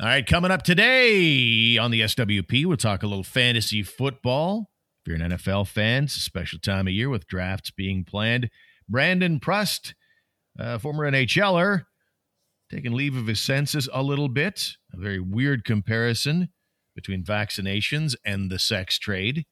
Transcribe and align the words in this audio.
All 0.00 0.08
right, 0.08 0.26
coming 0.26 0.50
up 0.50 0.64
today 0.64 1.78
on 1.78 1.92
the 1.92 2.00
SWP, 2.00 2.66
we'll 2.66 2.76
talk 2.76 3.04
a 3.04 3.06
little 3.06 3.22
fantasy 3.22 3.84
football. 3.84 4.68
If 5.00 5.06
you're 5.06 5.24
an 5.24 5.30
NFL 5.30 5.68
fan, 5.68 6.04
it's 6.04 6.16
a 6.16 6.20
special 6.20 6.58
time 6.58 6.88
of 6.88 6.92
year 6.92 7.08
with 7.08 7.28
drafts 7.28 7.70
being 7.70 8.02
planned. 8.02 8.50
Brandon 8.88 9.38
Prust, 9.38 9.94
uh, 10.58 10.78
former 10.78 11.08
NHLer, 11.08 11.84
taking 12.72 12.92
leave 12.92 13.16
of 13.16 13.28
his 13.28 13.38
senses 13.38 13.88
a 13.92 14.02
little 14.02 14.28
bit. 14.28 14.72
A 14.92 14.96
very 14.96 15.20
weird 15.20 15.64
comparison 15.64 16.48
between 16.96 17.22
vaccinations 17.22 18.16
and 18.24 18.50
the 18.50 18.58
sex 18.58 18.98
trade. 18.98 19.46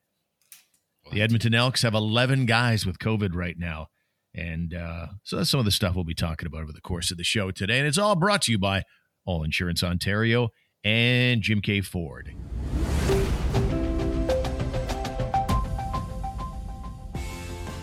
The 1.12 1.22
Edmonton 1.22 1.54
Elks 1.54 1.82
have 1.82 1.94
11 1.94 2.46
guys 2.46 2.84
with 2.84 2.98
COVID 2.98 3.32
right 3.32 3.56
now. 3.56 3.90
And 4.34 4.74
uh, 4.74 5.06
so 5.22 5.36
that's 5.36 5.50
some 5.50 5.60
of 5.60 5.66
the 5.66 5.70
stuff 5.70 5.94
we'll 5.94 6.02
be 6.02 6.14
talking 6.14 6.46
about 6.46 6.62
over 6.62 6.72
the 6.72 6.80
course 6.80 7.12
of 7.12 7.16
the 7.16 7.22
show 7.22 7.52
today. 7.52 7.78
And 7.78 7.86
it's 7.86 7.98
all 7.98 8.16
brought 8.16 8.42
to 8.42 8.50
you 8.50 8.58
by 8.58 8.82
All 9.24 9.44
Insurance 9.44 9.82
Ontario 9.82 10.50
and 10.84 11.42
Jim 11.42 11.60
Keay 11.60 11.84
Ford. 11.84 12.34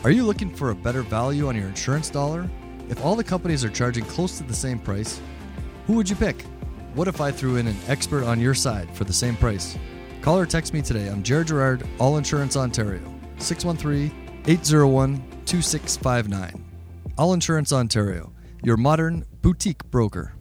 Are 0.04 0.12
you 0.12 0.24
looking 0.24 0.54
for 0.56 0.70
a 0.70 0.76
better 0.76 1.02
value 1.02 1.48
on 1.48 1.56
your 1.56 1.68
insurance 1.68 2.10
dollar? 2.10 2.50
If 2.90 3.04
all 3.04 3.16
the 3.16 3.24
companies 3.24 3.66
are 3.66 3.70
charging 3.70 4.06
close 4.06 4.38
to 4.38 4.44
the 4.44 4.54
same 4.54 4.80
price, 4.80 5.20
who 5.86 5.94
would 5.94 6.10
you 6.10 6.16
pick? 6.16 6.42
What 6.96 7.08
if 7.08 7.22
I 7.22 7.32
threw 7.32 7.58
in 7.58 7.68
an 7.68 7.78
expert 7.88 8.24
on 8.24 8.40
your 8.40 8.54
side 8.54 8.90
for 8.96 9.04
the 9.04 9.14
same 9.14 9.36
price? 9.36 9.78
Call 10.22 10.40
or 10.40 10.46
text 10.46 10.74
me 10.74 10.82
today. 10.82 11.08
I'm 11.08 11.22
Jared 11.22 11.48
Gerard, 11.48 11.88
All 12.00 12.18
Insurance 12.18 12.56
Ontario, 12.58 13.02
613 13.38 14.42
801 14.48 15.18
2659. 15.46 16.66
All 17.18 17.34
Insurance 17.34 17.74
Ontario, 17.74 18.32
your 18.64 18.78
modern 18.78 19.26
boutique 19.42 19.84
broker. 19.92 20.39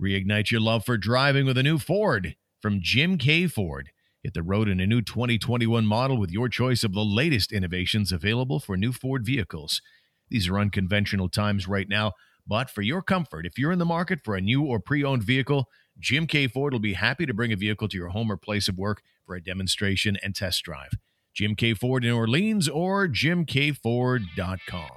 Reignite 0.00 0.50
your 0.50 0.60
love 0.60 0.84
for 0.84 0.96
driving 0.96 1.44
with 1.44 1.58
a 1.58 1.62
new 1.62 1.78
Ford 1.78 2.36
from 2.62 2.80
Jim 2.80 3.18
Keay 3.18 3.50
Ford. 3.50 3.90
Hit 4.22 4.34
the 4.34 4.42
road 4.42 4.68
in 4.68 4.80
a 4.80 4.86
new 4.86 5.02
2021 5.02 5.86
model 5.86 6.18
with 6.18 6.30
your 6.30 6.48
choice 6.48 6.84
of 6.84 6.92
the 6.92 7.04
latest 7.04 7.52
innovations 7.52 8.12
available 8.12 8.60
for 8.60 8.76
new 8.76 8.92
Ford 8.92 9.24
vehicles. 9.24 9.80
These 10.28 10.48
are 10.48 10.58
unconventional 10.58 11.28
times 11.28 11.66
right 11.66 11.88
now, 11.88 12.12
but 12.46 12.70
for 12.70 12.82
your 12.82 13.02
comfort, 13.02 13.44
if 13.44 13.58
you're 13.58 13.72
in 13.72 13.78
the 13.78 13.84
market 13.84 14.20
for 14.22 14.36
a 14.36 14.40
new 14.40 14.62
or 14.64 14.78
pre 14.78 15.02
owned 15.02 15.24
vehicle, 15.24 15.68
Jim 15.98 16.26
Keay 16.26 16.46
Ford 16.46 16.72
will 16.72 16.80
be 16.80 16.94
happy 16.94 17.26
to 17.26 17.34
bring 17.34 17.52
a 17.52 17.56
vehicle 17.56 17.88
to 17.88 17.96
your 17.96 18.08
home 18.08 18.30
or 18.30 18.36
place 18.36 18.68
of 18.68 18.78
work 18.78 19.02
for 19.26 19.34
a 19.34 19.42
demonstration 19.42 20.16
and 20.22 20.34
test 20.34 20.62
drive. 20.62 20.92
Jim 21.34 21.56
Keay 21.56 21.74
Ford 21.74 22.04
in 22.04 22.12
Orleans 22.12 22.68
or 22.68 23.08
jimkford.com. 23.08 24.90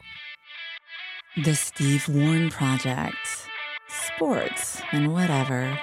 The 1.43 1.55
Steve 1.55 2.07
Warren 2.09 2.49
Project. 2.49 3.47
Sports 3.91 4.81
and 4.93 5.13
whatever. 5.13 5.77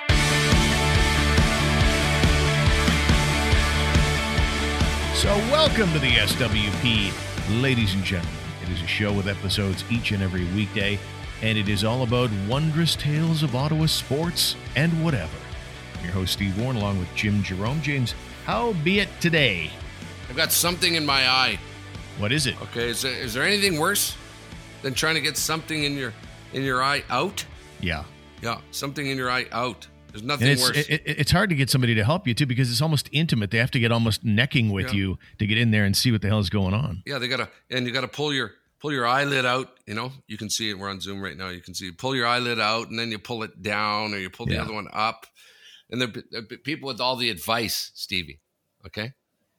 So, 5.15 5.37
welcome 5.51 5.93
to 5.93 5.99
the 5.99 6.13
SWP, 6.13 7.61
ladies 7.61 7.93
and 7.93 8.03
gentlemen. 8.03 8.33
It 8.63 8.71
is 8.71 8.81
a 8.81 8.87
show 8.87 9.13
with 9.13 9.29
episodes 9.29 9.85
each 9.91 10.13
and 10.13 10.23
every 10.23 10.47
weekday, 10.55 10.99
and 11.43 11.59
it 11.59 11.69
is 11.69 11.85
all 11.85 12.03
about 12.03 12.31
wondrous 12.49 12.97
tales 12.97 13.43
of 13.43 13.55
Ottawa 13.55 13.87
sports 13.87 14.57
and 14.75 15.05
whatever. 15.05 15.37
I'm 15.99 16.05
your 16.05 16.15
host, 16.15 16.33
Steve 16.33 16.59
Warren, 16.59 16.77
along 16.77 16.99
with 16.99 17.15
Jim 17.15 17.43
Jerome. 17.43 17.83
James, 17.83 18.15
how 18.47 18.73
be 18.85 19.01
it 19.01 19.09
today? 19.21 19.71
I've 20.31 20.37
got 20.37 20.53
something 20.53 20.95
in 20.95 21.05
my 21.05 21.29
eye. 21.29 21.59
What 22.17 22.33
is 22.33 22.47
it? 22.47 22.61
Okay, 22.63 22.89
is 22.89 23.03
there, 23.03 23.13
is 23.13 23.35
there 23.35 23.43
anything 23.43 23.79
worse 23.79 24.17
than 24.81 24.95
trying 24.95 25.17
to 25.17 25.21
get 25.21 25.37
something 25.37 25.85
in 25.85 25.95
your 25.95 26.15
in 26.55 26.63
your 26.63 26.83
eye 26.83 27.03
out? 27.11 27.45
Yeah. 27.81 28.05
Yeah, 28.43 28.61
something 28.71 29.07
in 29.07 29.17
your 29.17 29.31
eye 29.31 29.47
out. 29.53 29.87
There's 30.13 30.23
nothing 30.23 30.49
it's, 30.49 30.63
worse. 30.63 30.77
it, 30.77 30.89
it- 30.91 31.03
it's 31.19 31.31
hard 31.31 31.51
to 31.51 31.57
get 31.57 31.69
somebody 31.71 31.95
to 31.97 32.05
help 32.05 32.27
you, 32.27 32.35
too, 32.35 32.47
because 32.47 32.71
it's 32.71 32.81
almost 32.81 33.09
intimate. 33.13 33.51
They 33.51 33.59
have 33.59 33.71
to 33.73 33.81
get 33.81 33.93
almost 33.93 34.25
necking 34.25 34.71
with 34.71 34.87
Yeah. 34.89 34.95
you 34.95 35.19
to 35.39 35.47
get 35.47 35.59
in 35.59 35.71
there 35.71 35.85
and 35.85 35.97
see 35.97 36.11
what 36.13 36.23
the 36.23 36.29
hell 36.29 36.39
is 36.39 36.51
going 36.51 36.73
on. 36.75 37.03
yeah, 37.07 37.19
they 37.19 37.29
gotta 37.29 37.49
and 37.71 37.87
you 37.87 37.93
gotta 37.93 38.09
pull 38.09 38.33
your 38.33 38.53
pull 38.81 38.93
your 38.93 39.07
eyelid 39.07 39.45
out. 39.45 39.79
You 39.87 39.95
know, 39.95 40.13
you 40.29 40.39
can 40.39 40.49
see 40.51 40.71
it. 40.71 40.79
We're 40.79 40.89
on 40.89 41.01
Zoom 41.01 41.21
right 41.21 41.37
now. 41.37 41.49
You 41.49 41.61
can 41.61 41.75
see 41.75 41.87
you 41.87 41.93
pull 41.93 42.15
your 42.15 42.27
eyelid 42.27 42.61
out 42.61 42.89
and 42.91 42.99
then 42.99 43.11
you 43.11 43.19
pull 43.19 43.43
it 43.43 43.61
down 43.61 44.15
or 44.15 44.19
you 44.19 44.31
pull 44.31 44.47
the 44.47 44.55
Yeah. 44.55 44.63
other 44.63 44.73
one 44.73 44.89
up. 44.93 45.27
And 45.91 46.01
the, 46.01 46.59
people 46.65 46.87
with 46.87 47.01
all 47.01 47.17
the 47.17 47.31
advice, 47.31 47.91
Stevie. 47.95 48.41
Okay. 48.87 49.13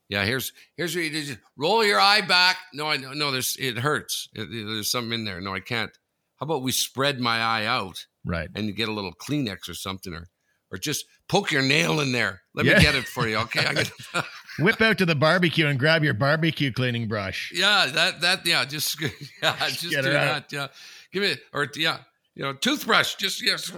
Yeah, 0.07 0.25
here's 0.25 0.53
here's 0.77 0.95
what 0.95 1.03
you 1.03 1.11
do. 1.11 1.21
Just 1.23 1.39
roll 1.57 1.83
your 1.85 1.99
eye 1.99 2.21
back. 2.21 2.57
No, 2.73 2.87
I 2.87 2.97
no, 2.97 3.13
no. 3.13 3.29
There's 3.31 3.55
it 3.59 3.77
hurts. 3.77 4.29
It- 4.33 4.49
there's 4.49 4.89
something 4.89 5.13
in 5.13 5.25
there. 5.25 5.41
No, 5.41 5.53
I 5.53 5.59
can't. 5.59 5.91
How 6.39 6.45
about 6.45 6.61
we 6.63 6.71
spread 6.71 7.19
my 7.19 7.39
eye 7.41 7.65
out? 7.65 8.05
Right. 8.25 8.49
and 8.53 8.65
you 8.67 8.73
get 8.73 8.89
a 8.89 8.93
little 8.93 9.13
Kleenex 9.13 9.69
or 9.69 9.73
something, 9.73 10.13
or 10.13 10.27
or 10.71 10.77
just 10.77 11.05
poke 11.27 11.51
your 11.51 11.63
nail 11.63 11.99
in 11.99 12.11
there. 12.11 12.41
Let 12.53 12.65
Yeah. 12.65 12.77
me 12.77 12.83
get 12.83 12.93
it 12.95 13.05
for 13.07 13.27
you, 13.27 13.37
okay? 13.37 13.73
Got, 14.13 14.25
Whip 14.59 14.79
out 14.81 14.97
to 14.99 15.05
the 15.05 15.15
barbecue 15.15 15.65
and 15.67 15.79
grab 15.79 16.03
your 16.03 16.13
barbecue 16.13 16.71
cleaning 16.71 17.07
brush. 17.07 17.51
yeah, 17.55 17.87
that 17.87 18.21
that 18.21 18.45
yeah, 18.45 18.65
just 18.65 18.99
yeah, 19.41 19.55
just 19.69 19.89
Get 19.89 20.03
do 20.03 20.11
that. 20.11 20.51
Yeah, 20.51 20.67
give 21.11 21.23
me 21.23 21.35
or 21.53 21.67
yeah, 21.75 21.99
you 22.35 22.43
know, 22.43 22.53
toothbrush. 22.53 23.15
Just 23.15 23.41
yes. 23.43 23.71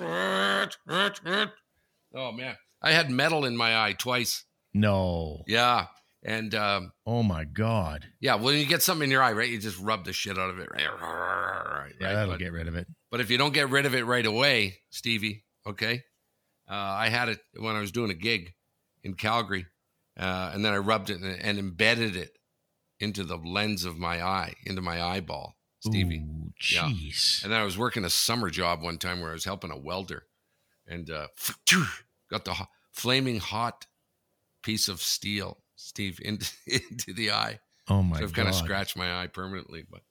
Oh 2.14 2.32
man, 2.34 2.58
I 2.82 2.92
had 2.92 3.10
metal 3.10 3.46
in 3.46 3.56
my 3.56 3.78
eye 3.78 3.94
twice. 3.98 4.44
No. 4.74 5.44
Yeah, 5.48 5.88
and 6.24 6.54
um, 6.56 6.92
Oh, 7.06 7.24
my 7.24 7.44
God. 7.46 8.06
yeah, 8.20 8.36
when 8.36 8.58
you 8.58 8.66
get 8.66 8.82
something 8.82 9.06
in 9.06 9.12
your 9.12 9.24
eye, 9.24 9.32
right, 9.34 9.50
you 9.50 9.58
just 9.60 9.80
rub 9.80 10.06
the 10.06 10.14
shit 10.14 10.38
out 10.38 10.50
of 10.50 10.60
it, 10.60 10.70
right? 10.72 10.88
right 11.02 11.94
Yeah, 12.00 12.14
that'll 12.14 12.34
but, 12.34 12.40
get 12.40 12.52
rid 12.54 12.68
of 12.68 12.76
it. 12.76 12.88
But 13.10 13.20
if 13.22 13.30
you 13.32 13.38
don't 13.38 13.54
get 13.54 13.70
rid 13.70 13.86
of 13.86 13.96
it 13.96 14.06
right 14.06 14.26
away, 14.26 14.80
Stevie, 14.90 15.44
okay? 15.66 16.04
Uh, 16.70 16.74
I 16.76 17.10
had 17.10 17.30
it 17.30 17.40
when 17.58 17.76
I 17.76 17.82
was 17.82 17.92
doing 17.92 18.12
a 18.12 18.16
gig 18.16 18.54
in 19.04 19.16
Calgary, 19.16 19.66
uh, 20.18 20.52
and 20.54 20.64
then 20.64 20.74
I 20.74 20.78
rubbed 20.78 21.10
it 21.10 21.20
and, 21.22 21.40
and 21.42 21.58
embedded 21.60 22.16
it 22.16 22.38
into 23.00 23.24
the 23.24 23.38
lens 23.38 23.84
of 23.84 23.98
my 23.98 24.24
eye, 24.24 24.54
into 24.66 24.82
my 24.82 25.02
eyeball, 25.02 25.56
Stevie. 25.80 26.20
Ooh, 26.20 26.54
Yeah. 26.72 26.86
And 27.44 27.52
then 27.52 27.60
I 27.60 27.64
was 27.66 27.78
working 27.78 28.06
a 28.06 28.10
summer 28.10 28.50
job 28.52 28.84
one 28.84 29.00
time 29.00 29.20
where 29.22 29.32
I 29.32 29.34
was 29.34 29.46
helping 29.46 29.72
a 29.72 29.78
welder, 29.78 30.28
and 30.88 31.10
uh, 31.10 31.28
got 32.30 32.46
the 32.46 32.56
flaming 32.92 33.40
hot 33.40 33.88
piece 34.62 34.88
of 34.88 35.02
steel, 35.02 35.61
Steve, 35.82 36.20
into, 36.22 36.52
into 36.68 37.14
the 37.14 37.32
eye. 37.32 37.60
Oh, 37.88 38.04
my 38.04 38.12
god. 38.12 38.20
so 38.20 38.24
I've 38.26 38.34
God. 38.34 38.44
kind 38.44 38.50
of 38.50 38.56
scratched 38.56 38.96
my 38.98 39.22
eye 39.24 39.28
permanently, 39.28 39.84
but 39.90 40.02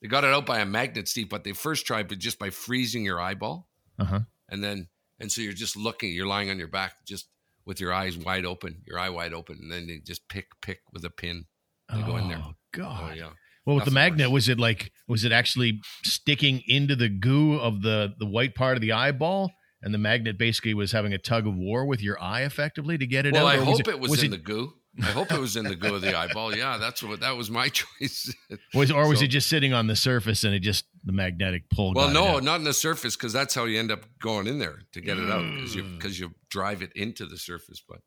they 0.00 0.08
got 0.08 0.24
it 0.24 0.32
out 0.32 0.46
by 0.46 0.60
a 0.60 0.66
magnet, 0.66 1.08
Steve. 1.08 1.28
But 1.28 1.44
they 1.44 1.52
first 1.52 1.86
tried, 1.86 2.08
but 2.08 2.18
just 2.18 2.38
by 2.38 2.50
freezing 2.50 3.04
your 3.04 3.20
eyeball, 3.20 3.68
Uh-huh. 3.98 4.20
and 4.48 4.62
then 4.62 4.88
and 5.18 5.32
so 5.32 5.40
you're 5.40 5.52
just 5.52 5.76
looking, 5.76 6.12
you're 6.12 6.26
lying 6.26 6.50
on 6.50 6.58
your 6.58 6.68
back, 6.68 7.04
just 7.06 7.26
with 7.64 7.80
your 7.80 7.92
eyes 7.92 8.16
wide 8.16 8.44
open, 8.44 8.82
your 8.86 8.98
eye 8.98 9.08
wide 9.08 9.32
open, 9.34 9.58
and 9.60 9.72
then 9.72 9.86
they 9.86 9.98
just 9.98 10.28
pick 10.28 10.48
pick 10.60 10.80
with 10.92 11.04
a 11.04 11.10
pin. 11.10 11.46
They 11.92 12.02
go 12.02 12.16
in 12.16 12.28
there. 12.28 12.42
Oh, 12.42 12.52
God. 12.72 13.10
Oh 13.12 13.14
yeah, 13.14 13.30
Well, 13.64 13.76
with 13.76 13.84
the 13.84 13.90
magnet, 13.90 14.28
worse. 14.28 14.34
was 14.46 14.48
it 14.50 14.58
like 14.58 14.92
was 15.08 15.24
it 15.24 15.32
actually 15.32 15.80
sticking 16.04 16.62
into 16.66 16.94
the 16.96 17.08
goo 17.08 17.54
of 17.58 17.82
the 17.82 18.14
the 18.18 18.26
white 18.26 18.54
part 18.54 18.76
of 18.76 18.80
the 18.82 18.92
eyeball, 18.92 19.52
and 19.82 19.92
the 19.94 19.98
magnet 19.98 20.36
basically 20.38 20.74
was 20.74 20.92
having 20.92 21.12
a 21.12 21.18
tug 21.18 21.46
of 21.46 21.54
war 21.56 21.86
with 21.86 22.02
your 22.02 22.20
eye 22.22 22.42
effectively 22.42 22.98
to 22.98 23.06
get 23.06 23.24
it 23.26 23.32
well, 23.34 23.46
out? 23.46 23.54
Well, 23.58 23.62
I 23.62 23.64
hope 23.64 23.88
it, 23.88 24.00
was, 24.00 24.22
in 24.22 24.30
the 24.30 24.36
goo. 24.38 24.74
I 25.02 25.06
hope 25.06 25.30
it 25.30 25.38
was 25.38 25.56
in 25.56 25.64
the 25.64 25.76
goo 25.76 25.94
of 25.94 26.00
the 26.02 26.16
eyeball. 26.16 26.54
Yeah, 26.56 26.78
that's 26.78 27.02
what 27.02 27.20
that 27.20 27.36
was 27.36 27.50
my 27.50 27.68
choice. 28.00 28.32
was, 28.74 28.90
or 28.90 29.08
was 29.08 29.18
So- 29.18 29.24
it 29.26 29.28
just 29.28 29.48
sitting 29.48 29.72
on 29.72 29.86
the 29.86 29.96
surface 29.96 30.42
and 30.44 30.54
it 30.54 30.60
just 30.60 30.84
the 31.04 31.12
magnetic 31.12 31.68
pull? 31.70 31.92
well, 31.94 32.10
no, 32.10 32.38
not 32.38 32.56
in 32.56 32.64
the 32.64 32.72
surface 32.72 33.14
because 33.16 33.32
that's 33.32 33.54
how 33.54 33.64
you 33.64 33.78
end 33.78 33.90
up 33.92 34.04
going 34.20 34.46
in 34.46 34.58
there 34.58 34.80
to 34.92 35.00
get 35.00 35.18
it 35.18 35.30
out 35.30 35.42
because 35.54 35.74
you 35.74 35.82
Mm. 35.84 35.98
because 35.98 36.18
you 36.18 36.34
drive 36.50 36.82
it 36.82 36.92
into 36.94 37.26
the 37.26 37.36
surface. 37.38 37.82
But 37.86 38.00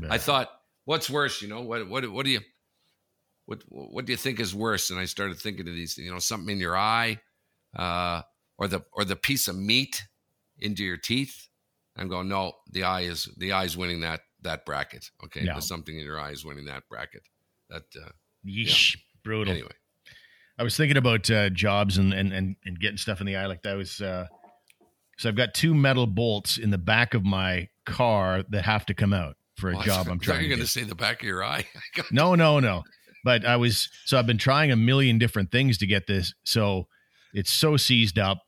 Yeah. 0.00 0.08
I 0.10 0.18
thought, 0.18 0.50
what's 0.84 1.10
worse? 1.10 1.42
You 1.42 1.48
know, 1.48 1.60
what 1.60 1.88
what 1.88 2.10
what 2.10 2.24
do 2.24 2.30
you 2.32 2.40
what 3.46 3.62
what 3.68 4.04
do 4.06 4.12
you 4.12 4.16
think 4.16 4.40
is 4.40 4.54
worse? 4.54 4.90
And 4.90 4.98
I 4.98 5.04
started 5.06 5.38
thinking 5.38 5.68
of 5.68 5.74
these, 5.74 5.98
you 5.98 6.10
know, 6.10 6.18
something 6.20 6.54
in 6.54 6.60
your 6.60 6.76
eye, 6.76 7.20
uh, 7.76 8.22
or 8.58 8.68
the 8.68 8.84
or 8.92 9.04
the 9.04 9.16
piece 9.16 9.48
of 9.48 9.56
meat 9.56 10.04
into 10.58 10.84
your 10.84 10.96
teeth. 10.96 11.48
I'm 11.96 12.08
going, 12.08 12.28
no, 12.28 12.52
the 12.70 12.84
eye 12.84 13.02
is 13.02 13.28
the 13.36 13.52
eye's 13.52 13.76
winning 13.76 14.00
that 14.00 14.20
that 14.42 14.64
bracket. 14.64 15.10
Okay, 15.24 15.44
No. 15.44 15.56
the 15.56 15.62
something 15.62 15.96
in 15.96 16.04
your 16.04 16.18
eye 16.20 16.30
is 16.30 16.44
winning 16.44 16.64
that 16.66 16.84
bracket. 16.88 17.22
That 17.68 17.84
uh, 17.96 18.10
Yeesh, 18.46 18.96
brutal. 19.22 19.52
anyway. 19.52 19.70
I 20.58 20.62
was 20.62 20.76
thinking 20.76 20.96
about 20.98 21.30
uh, 21.30 21.48
jobs 21.50 21.96
and, 21.98 22.12
and 22.12 22.32
and 22.32 22.56
and 22.64 22.78
getting 22.78 22.98
stuff 22.98 23.20
in 23.20 23.26
the 23.26 23.36
eye 23.36 23.46
like 23.46 23.62
that. 23.62 23.72
I 23.72 23.76
was 23.76 24.00
uh, 24.00 24.26
so 25.18 25.28
I've 25.28 25.36
got 25.36 25.54
two 25.54 25.74
metal 25.74 26.06
bolts 26.06 26.58
in 26.58 26.70
the 26.70 26.78
back 26.78 27.14
of 27.14 27.24
my 27.24 27.68
car 27.86 28.42
that 28.50 28.64
have 28.64 28.84
to 28.86 28.94
come 28.94 29.12
out 29.12 29.36
for 29.56 29.70
a 29.70 29.76
job 29.82 30.08
I'm 30.08 30.18
trying. 30.18 30.40
You're 30.40 30.48
going 30.48 30.60
to 30.60 30.66
say 30.66 30.82
the 30.84 30.94
back 30.94 31.20
of 31.22 31.26
your 31.28 31.44
eye. 31.44 31.66
No, 32.10 32.34
no, 32.34 32.60
no. 32.60 32.82
But 33.24 33.44
I 33.44 33.56
was 33.56 33.90
so 34.06 34.18
I've 34.18 34.26
been 34.26 34.38
trying 34.38 34.70
a 34.72 34.76
million 34.76 35.18
different 35.18 35.50
things 35.52 35.76
to 35.78 35.86
get 35.86 36.06
this. 36.06 36.34
So 36.44 36.88
it's 37.34 37.52
so 37.52 37.76
seized 37.76 38.18
up. 38.18 38.38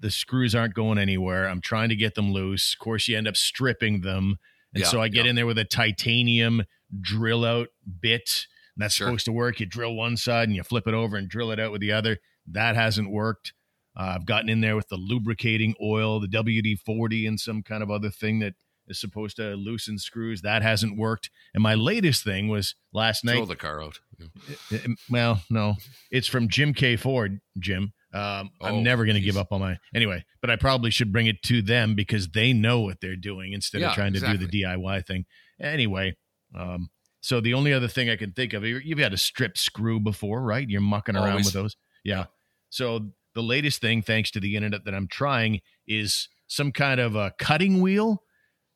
The 0.00 0.10
screws 0.10 0.54
aren't 0.54 0.74
going 0.74 0.98
anywhere. 0.98 1.48
I'm 1.48 1.60
trying 1.60 1.88
to 1.90 1.96
get 1.96 2.14
them 2.14 2.32
loose. 2.32 2.74
Of 2.78 2.82
course, 2.82 3.06
you 3.08 3.18
end 3.18 3.28
up 3.28 3.36
stripping 3.36 4.00
them. 4.00 4.38
And 4.74 4.82
Yeah, 4.82 4.88
so 4.88 5.00
I 5.00 5.08
get 5.08 5.24
yeah. 5.24 5.30
in 5.30 5.36
there 5.36 5.46
with 5.46 5.58
a 5.58 5.64
titanium 5.64 6.64
drill 7.00 7.44
out 7.44 7.68
bit. 8.00 8.46
And 8.76 8.82
that's 8.82 8.94
Sure. 8.96 9.06
supposed 9.08 9.24
to 9.26 9.32
work. 9.32 9.60
You 9.60 9.66
drill 9.66 9.94
one 9.94 10.16
side 10.16 10.48
and 10.48 10.56
you 10.56 10.62
flip 10.62 10.86
it 10.86 10.94
over 10.94 11.16
and 11.16 11.28
drill 11.28 11.50
it 11.52 11.60
out 11.60 11.72
with 11.72 11.80
the 11.80 11.92
other. 11.92 12.18
That 12.46 12.74
hasn't 12.74 13.10
worked. 13.10 13.52
Uh, 13.96 14.14
I've 14.16 14.26
gotten 14.26 14.48
in 14.48 14.60
there 14.60 14.74
with 14.74 14.88
the 14.88 14.96
lubricating 14.96 15.74
oil, 15.80 16.18
the 16.18 16.26
WD 16.26 16.74
40, 16.84 17.26
and 17.26 17.38
some 17.38 17.62
kind 17.62 17.82
of 17.82 17.90
other 17.90 18.10
thing 18.10 18.40
that 18.40 18.54
is 18.88 19.00
supposed 19.00 19.36
to 19.36 19.54
loosen 19.54 19.98
screws. 19.98 20.42
That 20.42 20.62
hasn't 20.62 20.98
worked. 20.98 21.30
And 21.54 21.62
my 21.62 21.74
latest 21.74 22.24
thing 22.24 22.48
was 22.48 22.74
last 22.92 23.24
night. 23.24 23.36
Throw 23.36 23.46
the 23.46 23.56
car 23.56 23.80
out. 23.82 24.00
Yeah. 24.18 24.26
Uh, 24.72 24.78
Well, 25.08 25.42
no, 25.48 25.76
it's 26.10 26.26
from 26.26 26.48
Jim 26.48 26.74
Keay 26.74 26.96
Ford, 26.96 27.40
Jim. 27.58 27.92
Um, 28.14 28.50
Oh, 28.60 28.66
I'm 28.66 28.82
never 28.84 29.04
going 29.04 29.16
to 29.16 29.20
give 29.20 29.36
up 29.36 29.50
on 29.52 29.60
my 29.60 29.76
anyway, 29.94 30.24
but 30.40 30.48
I 30.48 30.56
probably 30.56 30.90
should 30.90 31.12
bring 31.12 31.26
it 31.26 31.42
to 31.46 31.60
them 31.62 31.94
because 31.96 32.28
they 32.28 32.52
know 32.52 32.80
what 32.80 33.00
they're 33.00 33.16
doing 33.16 33.52
instead 33.52 33.80
Yeah, 33.80 33.88
of 33.88 33.94
trying 33.94 34.12
to 34.14 34.20
do 34.20 34.38
the 34.38 34.46
DIY 34.46 35.04
thing. 35.06 35.24
Anyway, 35.60 36.14
um, 36.54 36.90
so 37.20 37.40
the 37.40 37.54
only 37.54 37.72
other 37.72 37.88
thing 37.88 38.08
I 38.10 38.16
can 38.16 38.32
think 38.32 38.52
of, 38.52 38.64
you- 38.64 38.80
you've 38.84 38.98
had 38.98 39.12
a 39.12 39.16
strip 39.18 39.58
screw 39.58 39.98
before, 39.98 40.42
right? 40.42 40.68
You're 40.68 40.80
mucking 40.80 41.16
around 41.16 41.30
Always. 41.30 41.46
with 41.46 41.54
those. 41.54 41.76
Yeah. 42.04 42.26
So 42.70 43.10
the 43.34 43.42
latest 43.42 43.80
thing, 43.80 44.02
thanks 44.02 44.30
to 44.32 44.40
the 44.40 44.54
internet, 44.56 44.84
that 44.84 44.94
I'm 44.94 45.08
trying 45.08 45.60
is 45.86 46.28
some 46.46 46.70
kind 46.70 47.00
of 47.00 47.16
a 47.16 47.32
cutting 47.38 47.80
wheel. 47.80 48.22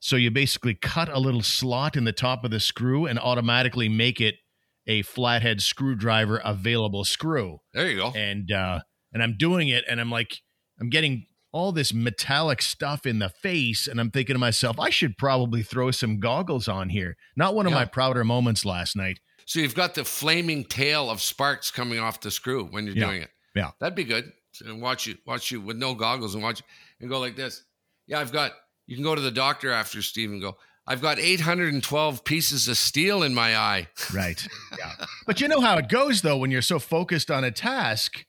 So 0.00 0.16
you 0.16 0.30
basically 0.30 0.74
cut 0.74 1.08
a 1.08 1.18
little 1.18 1.42
slot 1.42 1.94
in 1.96 2.04
the 2.04 2.12
top 2.12 2.44
of 2.44 2.50
the 2.50 2.58
screw 2.60 3.06
and 3.06 3.18
automatically 3.18 3.88
make 3.88 4.20
it 4.20 4.36
a 4.86 5.02
flathead 5.02 5.60
screwdriver 5.60 6.38
available 6.44 7.04
screw. 7.04 7.58
There 7.74 7.90
you 7.90 7.96
go. 7.98 8.12
And 8.16 8.50
uh 8.50 8.80
and 9.12 9.22
I'm 9.22 9.36
doing 9.36 9.68
it 9.68 9.84
and 9.88 10.00
I'm 10.00 10.10
like 10.10 10.38
I'm 10.80 10.90
getting 10.90 11.26
all 11.50 11.72
this 11.72 11.94
metallic 11.94 12.60
stuff 12.62 13.06
in 13.06 13.18
the 13.20 13.30
face 13.30 13.86
and 13.86 13.98
I'm 14.00 14.10
thinking 14.10 14.34
to 14.34 14.38
myself 14.38 14.78
I 14.78 14.90
should 14.90 15.16
probably 15.16 15.62
throw 15.62 15.90
some 15.90 16.20
goggles 16.20 16.68
on 16.68 16.90
here. 16.90 17.16
Not 17.36 17.54
one 17.54 17.66
of 17.66 17.72
Yeah. 17.72 17.78
my 17.78 17.84
prouder 17.86 18.22
moments 18.24 18.64
last 18.64 18.96
night. 18.96 19.18
So 19.46 19.60
you've 19.60 19.74
got 19.74 19.94
the 19.94 20.04
flaming 20.04 20.64
tail 20.64 21.08
of 21.10 21.22
sparks 21.22 21.70
coming 21.70 21.98
off 21.98 22.20
the 22.20 22.30
screw 22.30 22.66
when 22.66 22.84
you're 22.86 22.94
Yeah. 22.96 23.06
doing 23.06 23.22
it. 23.22 23.30
Yeah. 23.54 23.70
That'd 23.80 23.96
be 23.96 24.04
good. 24.04 24.30
And 24.64 24.82
watch 24.82 25.06
you 25.06 25.16
watch 25.26 25.50
you 25.50 25.60
with 25.60 25.76
no 25.76 25.94
goggles 25.94 26.34
and 26.34 26.42
watch 26.42 26.62
and 27.00 27.08
go 27.08 27.18
like 27.18 27.36
this. 27.36 27.62
Yeah, 28.06 28.20
I've 28.20 28.32
got 28.32 28.52
you 28.86 28.96
can 28.96 29.04
go 29.04 29.14
to 29.14 29.20
the 29.20 29.30
doctor 29.30 29.70
after 29.70 30.02
Steve 30.02 30.30
and 30.30 30.40
go, 30.40 30.56
I've 30.86 31.02
got 31.02 31.18
812 31.18 32.24
pieces 32.24 32.66
of 32.68 32.76
steel 32.78 33.22
in 33.22 33.34
my 33.34 33.56
eye. 33.56 33.88
Right. 34.12 34.46
yeah. 34.78 34.92
But 35.26 35.40
you 35.40 35.48
know 35.48 35.60
how 35.60 35.76
it 35.78 35.88
goes 35.88 36.22
though 36.22 36.38
when 36.38 36.50
you're 36.50 36.62
so 36.62 36.78
focused 36.78 37.30
on 37.30 37.44
a 37.44 37.50
task 37.50 38.24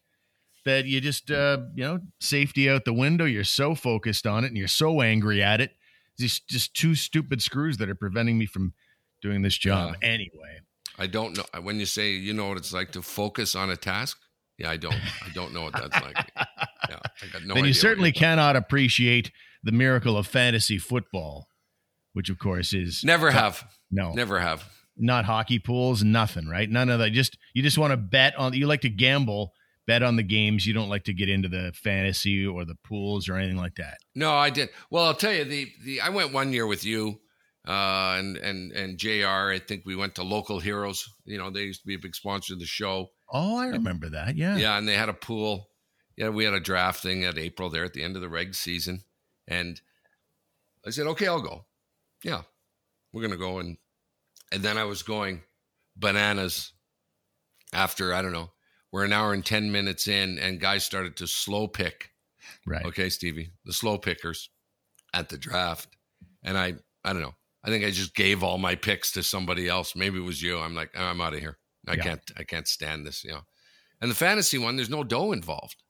that 0.69 0.85
you 0.85 1.01
just 1.01 1.29
uh, 1.31 1.57
you 1.75 1.83
know, 1.83 1.99
safety 2.19 2.69
out 2.69 2.85
the 2.85 2.93
window, 2.93 3.25
you're 3.25 3.43
so 3.43 3.75
focused 3.75 4.25
on 4.25 4.43
it 4.43 4.47
and 4.47 4.57
you're 4.57 4.67
so 4.67 5.01
angry 5.01 5.43
at 5.43 5.59
it. 5.61 5.71
These 6.17 6.39
just 6.49 6.73
two 6.73 6.95
stupid 6.95 7.41
screws 7.41 7.77
that 7.77 7.89
are 7.89 7.95
preventing 7.95 8.37
me 8.37 8.45
from 8.45 8.73
doing 9.21 9.41
this 9.41 9.57
job. 9.57 9.95
Anyway. 10.01 10.59
I 10.97 11.07
don't 11.07 11.37
know 11.37 11.61
when 11.61 11.79
you 11.79 11.85
say 11.85 12.11
you 12.11 12.33
know 12.33 12.49
what 12.49 12.57
it's 12.57 12.73
like 12.73 12.91
to 12.91 13.01
focus 13.01 13.55
on 13.55 13.69
a 13.69 13.77
task. 13.77 14.17
Yeah, 14.57 14.69
I 14.69 14.75
don't. 14.77 14.93
I 14.95 15.29
don't 15.33 15.53
know 15.53 15.61
what 15.63 15.73
that's 15.73 16.01
like. 16.01 16.31
Yeah, 16.89 16.97
I 17.21 17.27
got 17.31 17.43
no 17.45 17.53
then 17.53 17.65
you 17.65 17.73
certainly 17.73 18.11
cannot 18.11 18.55
appreciate 18.55 19.31
the 19.63 19.71
miracle 19.71 20.17
of 20.17 20.25
fantasy 20.25 20.77
football, 20.79 21.47
which 22.13 22.29
of 22.31 22.39
course 22.39 22.73
is 22.73 23.03
Never 23.03 23.29
have. 23.31 23.63
no, 23.91 24.11
Never 24.13 24.39
have. 24.39 24.63
not 24.97 25.23
hockey 25.25 25.59
pools, 25.59 26.03
nothing, 26.03 26.47
right? 26.47 26.67
None 26.69 26.89
of 26.89 26.97
that. 26.99 27.11
Just 27.11 27.37
you 27.53 27.61
just 27.61 27.77
want 27.77 27.91
to 27.91 27.97
bet 27.97 28.35
on. 28.37 28.53
You 28.53 28.65
like 28.65 28.81
to 28.81 28.89
gamble, 28.89 29.53
bet 29.89 30.03
on 30.03 30.17
the 30.17 30.23
games. 30.23 30.67
You 30.67 30.73
don't 30.75 30.87
like 30.87 31.05
to 31.05 31.13
get 31.13 31.29
into 31.29 31.49
the 31.49 31.71
fantasy 31.73 32.45
or 32.45 32.63
the 32.63 32.75
pools 32.83 33.27
or 33.27 33.35
anything 33.35 33.57
like 33.57 33.75
that. 33.77 33.97
No, 34.13 34.31
I 34.31 34.51
did. 34.51 34.69
Well, 34.91 35.05
I'll 35.05 35.15
tell 35.15 35.33
you 35.33 35.43
the 35.43 35.67
the 35.83 36.01
I 36.01 36.09
went 36.09 36.31
one 36.31 36.53
year 36.53 36.67
with 36.67 36.85
you, 36.85 37.19
uh, 37.67 38.17
and 38.19 38.37
and 38.37 38.71
and 38.71 38.99
Jr. 38.99 39.49
I 39.51 39.59
think 39.59 39.81
we 39.85 39.95
went 39.95 40.13
to 40.15 40.23
Local 40.23 40.59
Heroes. 40.59 41.09
You 41.25 41.39
know, 41.39 41.49
they 41.49 41.61
used 41.61 41.81
to 41.81 41.87
be 41.87 41.95
a 41.95 41.99
big 41.99 42.13
sponsor 42.13 42.53
of 42.53 42.59
the 42.59 42.67
show. 42.67 43.07
Oh, 43.33 43.57
I 43.57 43.65
remember 43.65 44.09
that. 44.09 44.35
Yeah. 44.35 44.57
Yeah, 44.57 44.77
and 44.77 44.87
they 44.87 44.93
had 44.93 45.09
a 45.09 45.13
pool. 45.13 45.69
Yeah, 46.15 46.29
we 46.29 46.45
had 46.45 46.53
a 46.53 46.59
draft 46.59 47.01
thing 47.01 47.23
at 47.23 47.39
April 47.39 47.71
there 47.71 47.83
at 47.83 47.93
the 47.93 48.03
end 48.03 48.15
of 48.15 48.21
the 48.21 48.29
reg 48.29 48.53
season, 48.53 49.01
and 49.47 49.81
I 50.85 50.91
said, 50.91 51.07
okay, 51.07 51.27
I'll 51.27 51.41
go. 51.41 51.65
Yeah, 52.23 52.43
we're 53.11 53.23
gonna 53.23 53.37
go, 53.37 53.57
and 53.57 53.77
and 54.51 54.61
then 54.61 54.77
I 54.77 54.83
was 54.83 55.01
going 55.01 55.41
bananas 55.95 56.73
after 57.73 58.13
I 58.13 58.21
don't 58.21 58.33
know. 58.33 58.51
We're 58.91 59.05
an 59.05 59.13
hour 59.13 59.33
and 59.33 59.45
ten 59.45 59.71
minutes 59.71 60.07
in, 60.07 60.39
and 60.39 60.59
guys 60.59 60.83
started 60.85 61.15
to 61.17 61.27
slow 61.27 61.67
pick. 61.67 62.11
Right. 62.65 62.85
Okay, 62.85 63.09
Stevie, 63.09 63.51
the 63.65 63.73
slow 63.73 63.97
pickers 63.97 64.49
at 65.13 65.29
the 65.29 65.37
draft. 65.37 65.87
And 66.43 66.57
I, 66.57 66.75
I 67.03 67.13
don't 67.13 67.21
know. 67.21 67.35
I 67.63 67.69
think 67.69 67.83
I 67.85 67.91
just 67.91 68.15
gave 68.15 68.41
all 68.43 68.57
my 68.57 68.75
picks 68.75 69.11
to 69.13 69.23
somebody 69.23 69.67
else. 69.67 69.95
Maybe 69.95 70.17
it 70.17 70.23
was 70.23 70.41
you. 70.41 70.57
I'm 70.59 70.73
like, 70.75 70.91
ah, 70.95 71.09
I'm 71.09 71.19
out 71.21 71.33
of 71.33 71.39
here. 71.39 71.57
I 71.87 71.93
Yeah. 71.95 72.03
can't, 72.03 72.31
I 72.37 72.43
can't 72.43 72.67
stand 72.67 73.05
this. 73.05 73.23
You 73.23 73.31
know. 73.33 73.41
And 74.01 74.09
the 74.09 74.15
fantasy 74.15 74.57
one, 74.57 74.75
there's 74.77 74.89
no 74.89 75.03
dough 75.03 75.31
involved. 75.33 75.83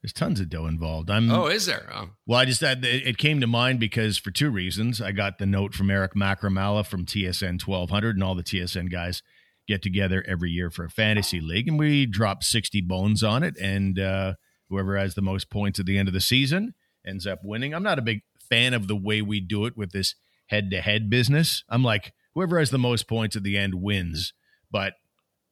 There's 0.00 0.12
tons 0.12 0.38
of 0.38 0.48
dough 0.48 0.66
involved. 0.66 1.10
I'm 1.10 1.28
Oh, 1.30 1.46
is 1.48 1.66
there? 1.66 1.90
Oh, 1.92 2.10
Well, 2.24 2.38
I 2.38 2.44
just 2.44 2.62
it 2.62 2.84
it 2.84 3.18
came 3.18 3.40
to 3.40 3.48
mind 3.48 3.80
because 3.80 4.16
for 4.16 4.30
two 4.30 4.48
reasons. 4.48 5.00
I 5.00 5.10
got 5.10 5.38
the 5.38 5.46
note 5.46 5.74
from 5.74 5.90
Eric 5.90 6.14
Macramala 6.14 6.86
from 6.86 7.04
TSN 7.04 7.60
1200, 7.66 8.14
and 8.14 8.22
all 8.22 8.36
the 8.36 8.44
TSN 8.44 8.90
guys 8.92 9.22
get 9.68 9.82
together 9.82 10.24
every 10.26 10.50
year 10.50 10.70
for 10.70 10.84
a 10.84 10.90
fantasy 10.90 11.40
league, 11.40 11.68
and 11.68 11.78
we 11.78 12.06
drop 12.06 12.42
60 12.42 12.80
bones 12.80 13.22
on 13.22 13.42
it. 13.42 13.56
And 13.60 13.98
uh, 14.00 14.34
whoever 14.68 14.96
has 14.96 15.14
the 15.14 15.22
most 15.22 15.50
points 15.50 15.78
at 15.78 15.86
the 15.86 15.98
end 15.98 16.08
of 16.08 16.14
the 16.14 16.20
season 16.20 16.74
ends 17.06 17.26
up 17.26 17.40
winning. 17.44 17.74
I'm 17.74 17.82
not 17.82 17.98
a 17.98 18.02
big 18.02 18.22
fan 18.50 18.74
of 18.74 18.88
the 18.88 18.96
way 18.96 19.20
we 19.22 19.40
do 19.40 19.66
it 19.66 19.76
with 19.76 19.92
this 19.92 20.14
head 20.46 20.70
to 20.70 20.80
head 20.80 21.10
business. 21.10 21.62
I'm 21.68 21.84
like, 21.84 22.12
whoever 22.34 22.58
has 22.58 22.70
the 22.70 22.78
most 22.78 23.06
points 23.06 23.36
at 23.36 23.42
the 23.42 23.56
end 23.58 23.74
wins, 23.76 24.32
but 24.70 24.94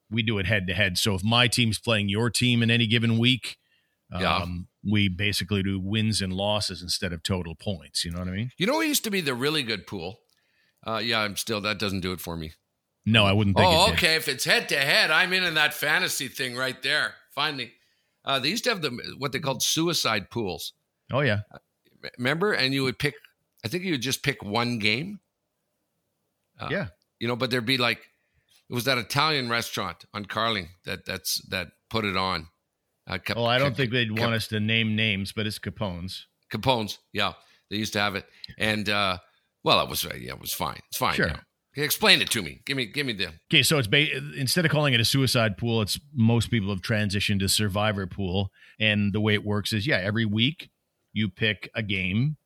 we 0.09 0.23
do 0.23 0.39
it 0.39 0.45
head 0.47 0.65
to 0.67 0.73
head. 0.73 0.97
So 0.97 1.13
if 1.15 1.23
my 1.23 1.47
team's 1.47 1.77
playing 1.79 2.09
your 2.09 2.29
team 2.29 2.63
in 2.63 2.71
any 2.71 2.87
given 2.87 3.17
week, 3.19 3.57
Yeah. 4.11 4.37
um, 4.37 4.67
we 4.89 5.09
basically 5.09 5.61
do 5.61 5.79
wins 5.79 6.21
and 6.21 6.31
losses 6.33 6.81
instead 6.81 7.11
of 7.13 7.21
total 7.23 7.55
points. 7.55 8.03
You 8.05 8.11
know 8.11 8.19
what 8.19 8.29
I 8.29 8.31
mean? 8.31 8.51
you 8.57 8.65
know, 8.65 8.75
what 8.75 8.87
used 8.87 9.03
to 9.03 9.11
be 9.11 9.21
the 9.21 9.35
really 9.35 9.61
good 9.63 9.85
pool. 9.85 10.19
Uh, 10.85 11.01
yeah, 11.03 11.19
I'm 11.19 11.35
still. 11.35 11.59
That 11.59 11.77
doesn't 11.77 11.99
do 11.99 12.13
it 12.13 12.21
for 12.21 12.37
me. 12.37 12.53
No, 13.09 13.23
I 13.25 13.31
wouldn't 13.31 13.55
think. 13.55 13.67
Oh, 13.67 13.85
it 13.85 13.87
did. 13.91 13.93
okay. 13.95 14.15
If 14.15 14.27
it's 14.27 14.43
head 14.43 14.67
to 14.69 14.77
head, 14.77 15.11
I'm 15.11 15.31
in 15.31 15.43
in 15.43 15.53
that 15.53 15.73
fantasy 15.73 16.27
thing 16.27 16.55
right 16.57 16.79
there. 16.83 17.15
Finally, 17.33 17.71
uh, 18.25 18.37
they 18.37 18.49
used 18.49 18.65
to 18.65 18.69
have 18.69 18.81
the 18.81 18.89
what 19.17 19.31
they 19.31 19.39
called 19.39 19.63
suicide 19.63 20.29
pools. 20.29 20.73
Oh 21.11 21.21
yeah, 21.21 21.39
Remember? 22.19 22.51
And 22.51 22.73
you 22.73 22.83
would 22.83 22.99
pick. 22.99 23.15
I 23.63 23.69
think 23.69 23.83
you 23.85 23.93
would 23.93 24.01
just 24.01 24.23
pick 24.23 24.43
one 24.43 24.77
game. 24.77 25.19
Uh, 26.59 26.67
yeah. 26.71 26.87
you 27.19 27.27
know, 27.27 27.35
but 27.35 27.49
there'd 27.51 27.65
be 27.65 27.77
like 27.77 27.99
it 28.69 28.73
was 28.73 28.83
that 28.85 28.97
Italian 28.97 29.47
restaurant 29.49 30.03
on 30.13 30.25
Carling 30.25 30.69
that 30.85 31.05
that's 31.05 31.37
that 31.49 31.69
put 31.89 32.03
it 32.03 32.17
on. 32.17 32.47
Uh, 33.07 33.17
Cap- 33.19 33.37
Well, 33.37 33.45
I 33.47 33.57
don't 33.57 33.69
Cap- 33.69 33.77
think 33.77 33.91
they'd 33.93 34.09
Cap- 34.09 34.19
want 34.19 34.33
us 34.33 34.47
to 34.49 34.59
name 34.59 34.95
names, 34.97 35.31
but 35.31 35.47
it's 35.47 35.59
Capone's. 35.59 36.27
Capone's. 36.51 36.99
Yeah, 37.13 37.33
they 37.69 37.77
used 37.77 37.93
to 37.93 37.99
have 37.99 38.15
it, 38.15 38.25
and 38.57 38.89
uh, 38.89 39.19
well, 39.63 39.81
it 39.81 39.89
was 39.89 40.03
yeah, 40.03 40.33
it 40.33 40.41
was 40.41 40.51
fine. 40.53 40.79
It's 40.89 40.97
fine. 40.97 41.13
Sure. 41.15 41.27
now. 41.27 41.39
Okay, 41.77 41.85
Explain 41.85 42.21
it 42.21 42.29
to 42.31 42.41
me. 42.41 42.61
Give 42.65 42.75
me 42.75 42.85
give 42.85 43.05
me 43.05 43.13
the 43.13 43.27
Okay, 43.51 43.61
so 43.63 43.77
it's 43.77 43.87
ba- 43.87 44.15
instead 44.35 44.65
of 44.65 44.71
calling 44.71 44.93
it 44.93 44.99
a 44.99 45.05
suicide 45.05 45.57
pool, 45.57 45.81
it's 45.81 45.99
most 46.13 46.49
people 46.49 46.69
have 46.69 46.81
transitioned 46.81 47.39
to 47.39 47.49
survivor 47.49 48.07
pool, 48.07 48.51
and 48.79 49.13
the 49.13 49.21
way 49.21 49.33
it 49.35 49.45
works 49.45 49.73
is 49.73 49.85
yeah, 49.85 49.97
every 49.97 50.25
week 50.25 50.69
you 51.13 51.29
pick 51.29 51.69
a 51.75 51.83
game, 51.83 52.37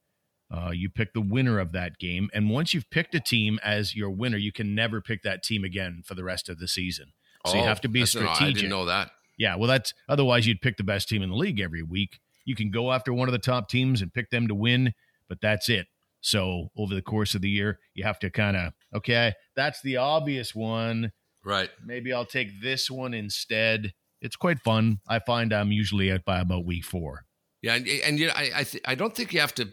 uh, 0.53 0.71
you 0.73 0.89
pick 0.89 1.13
the 1.13 1.21
winner 1.21 1.59
of 1.59 1.71
that 1.71 1.97
game, 1.97 2.29
and 2.33 2.49
once 2.49 2.73
you've 2.73 2.89
picked 2.89 3.15
a 3.15 3.19
team 3.21 3.57
as 3.63 3.95
your 3.95 4.09
winner, 4.09 4.37
you 4.37 4.51
can 4.51 4.75
never 4.75 4.99
pick 5.01 5.21
that 5.23 5.43
team 5.43 5.63
again 5.63 6.01
for 6.05 6.13
the 6.13 6.23
rest 6.25 6.49
of 6.49 6.59
the 6.59 6.67
season. 6.67 7.13
So 7.45 7.55
you 7.55 7.61
Oh, 7.61 7.65
have 7.65 7.81
to 7.81 7.87
be 7.87 8.01
that's- 8.01 8.15
no, 8.15 8.29
I 8.29 8.33
strategic. 8.33 8.55
didn't 8.55 8.69
know 8.71 8.85
that. 8.85 9.11
Yeah, 9.37 9.55
well, 9.55 9.67
that's 9.69 9.93
otherwise 10.09 10.45
you'd 10.45 10.61
pick 10.61 10.75
the 10.77 10.83
best 10.83 11.07
team 11.09 11.21
in 11.23 11.29
the 11.29 11.35
league 11.37 11.59
every 11.61 11.81
week. 11.83 12.19
You 12.43 12.55
can 12.55 12.69
go 12.69 12.91
after 12.91 13.13
one 13.13 13.27
of 13.29 13.31
the 13.31 13.39
top 13.39 13.69
teams 13.69 14.01
and 14.01 14.13
pick 14.13 14.29
them 14.29 14.47
to 14.49 14.53
win, 14.53 14.93
but 15.29 15.39
that's 15.41 15.69
it. 15.69 15.87
So 16.21 16.69
over 16.77 16.93
the 16.95 17.01
course 17.01 17.35
of 17.35 17.41
the 17.41 17.49
year, 17.49 17.79
you 17.93 18.03
have 18.03 18.19
to 18.19 18.29
kind 18.29 18.55
of 18.55 18.73
okay, 18.95 19.33
that's 19.55 19.81
the 19.81 19.97
obvious 19.97 20.53
one. 20.55 21.11
Right. 21.43 21.69
Maybe 21.83 22.13
I'll 22.13 22.25
take 22.25 22.61
this 22.61 22.89
one 22.89 23.13
instead. 23.13 23.93
It's 24.21 24.35
quite 24.35 24.59
fun. 24.59 24.99
I 25.07 25.19
find 25.19 25.51
I'm 25.51 25.71
usually 25.71 26.11
out 26.11 26.23
by 26.23 26.39
about 26.39 26.65
week 26.65 26.85
four. 26.85 27.25
Yeah, 27.63 27.75
and, 27.75 27.87
and 27.87 28.19
you 28.19 28.27
know, 28.27 28.33
I 28.35 28.51
I, 28.55 28.63
th- 28.63 28.83
I 28.85 28.95
don't 28.95 29.15
think 29.15 29.33
you 29.33 29.39
have 29.39 29.55
to. 29.55 29.67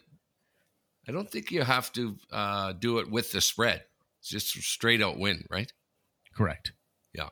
I 1.06 1.12
don't 1.12 1.30
think 1.30 1.50
you 1.50 1.62
have 1.62 1.90
to 1.92 2.16
uh, 2.32 2.72
do 2.72 2.98
it 2.98 3.10
with 3.10 3.32
the 3.32 3.40
spread. 3.40 3.82
It's 4.20 4.28
just 4.28 4.48
straight 4.62 5.02
out 5.02 5.18
win, 5.18 5.44
right? 5.50 5.72
Correct. 6.34 6.72
Yeah. 7.14 7.28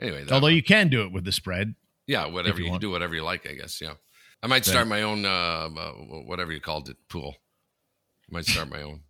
Anyway, 0.00 0.24
Although 0.30 0.46
you 0.48 0.62
can 0.62 0.88
do 0.88 1.02
it 1.02 1.12
with 1.12 1.24
the 1.24 1.32
spread. 1.32 1.74
yeah, 2.06 2.26
whatever 2.26 2.60
you 2.60 2.72
you, 2.72 2.78
do, 2.78 2.90
whatever 2.90 3.14
you 3.14 3.22
like, 3.22 3.48
I 3.48 3.54
guess. 3.54 3.80
Yeah, 3.80 3.94
I 4.42 4.46
might 4.46 4.64
start 4.64 4.88
my 4.88 5.02
own, 5.02 5.24
uh, 5.24 5.68
uh, 5.76 5.92
whatever 6.26 6.52
you 6.52 6.60
called 6.60 6.88
it, 6.88 6.96
pool. 7.08 7.36
Might 8.32 8.46
start 8.46 8.68
my 8.70 8.82
own 8.82 9.02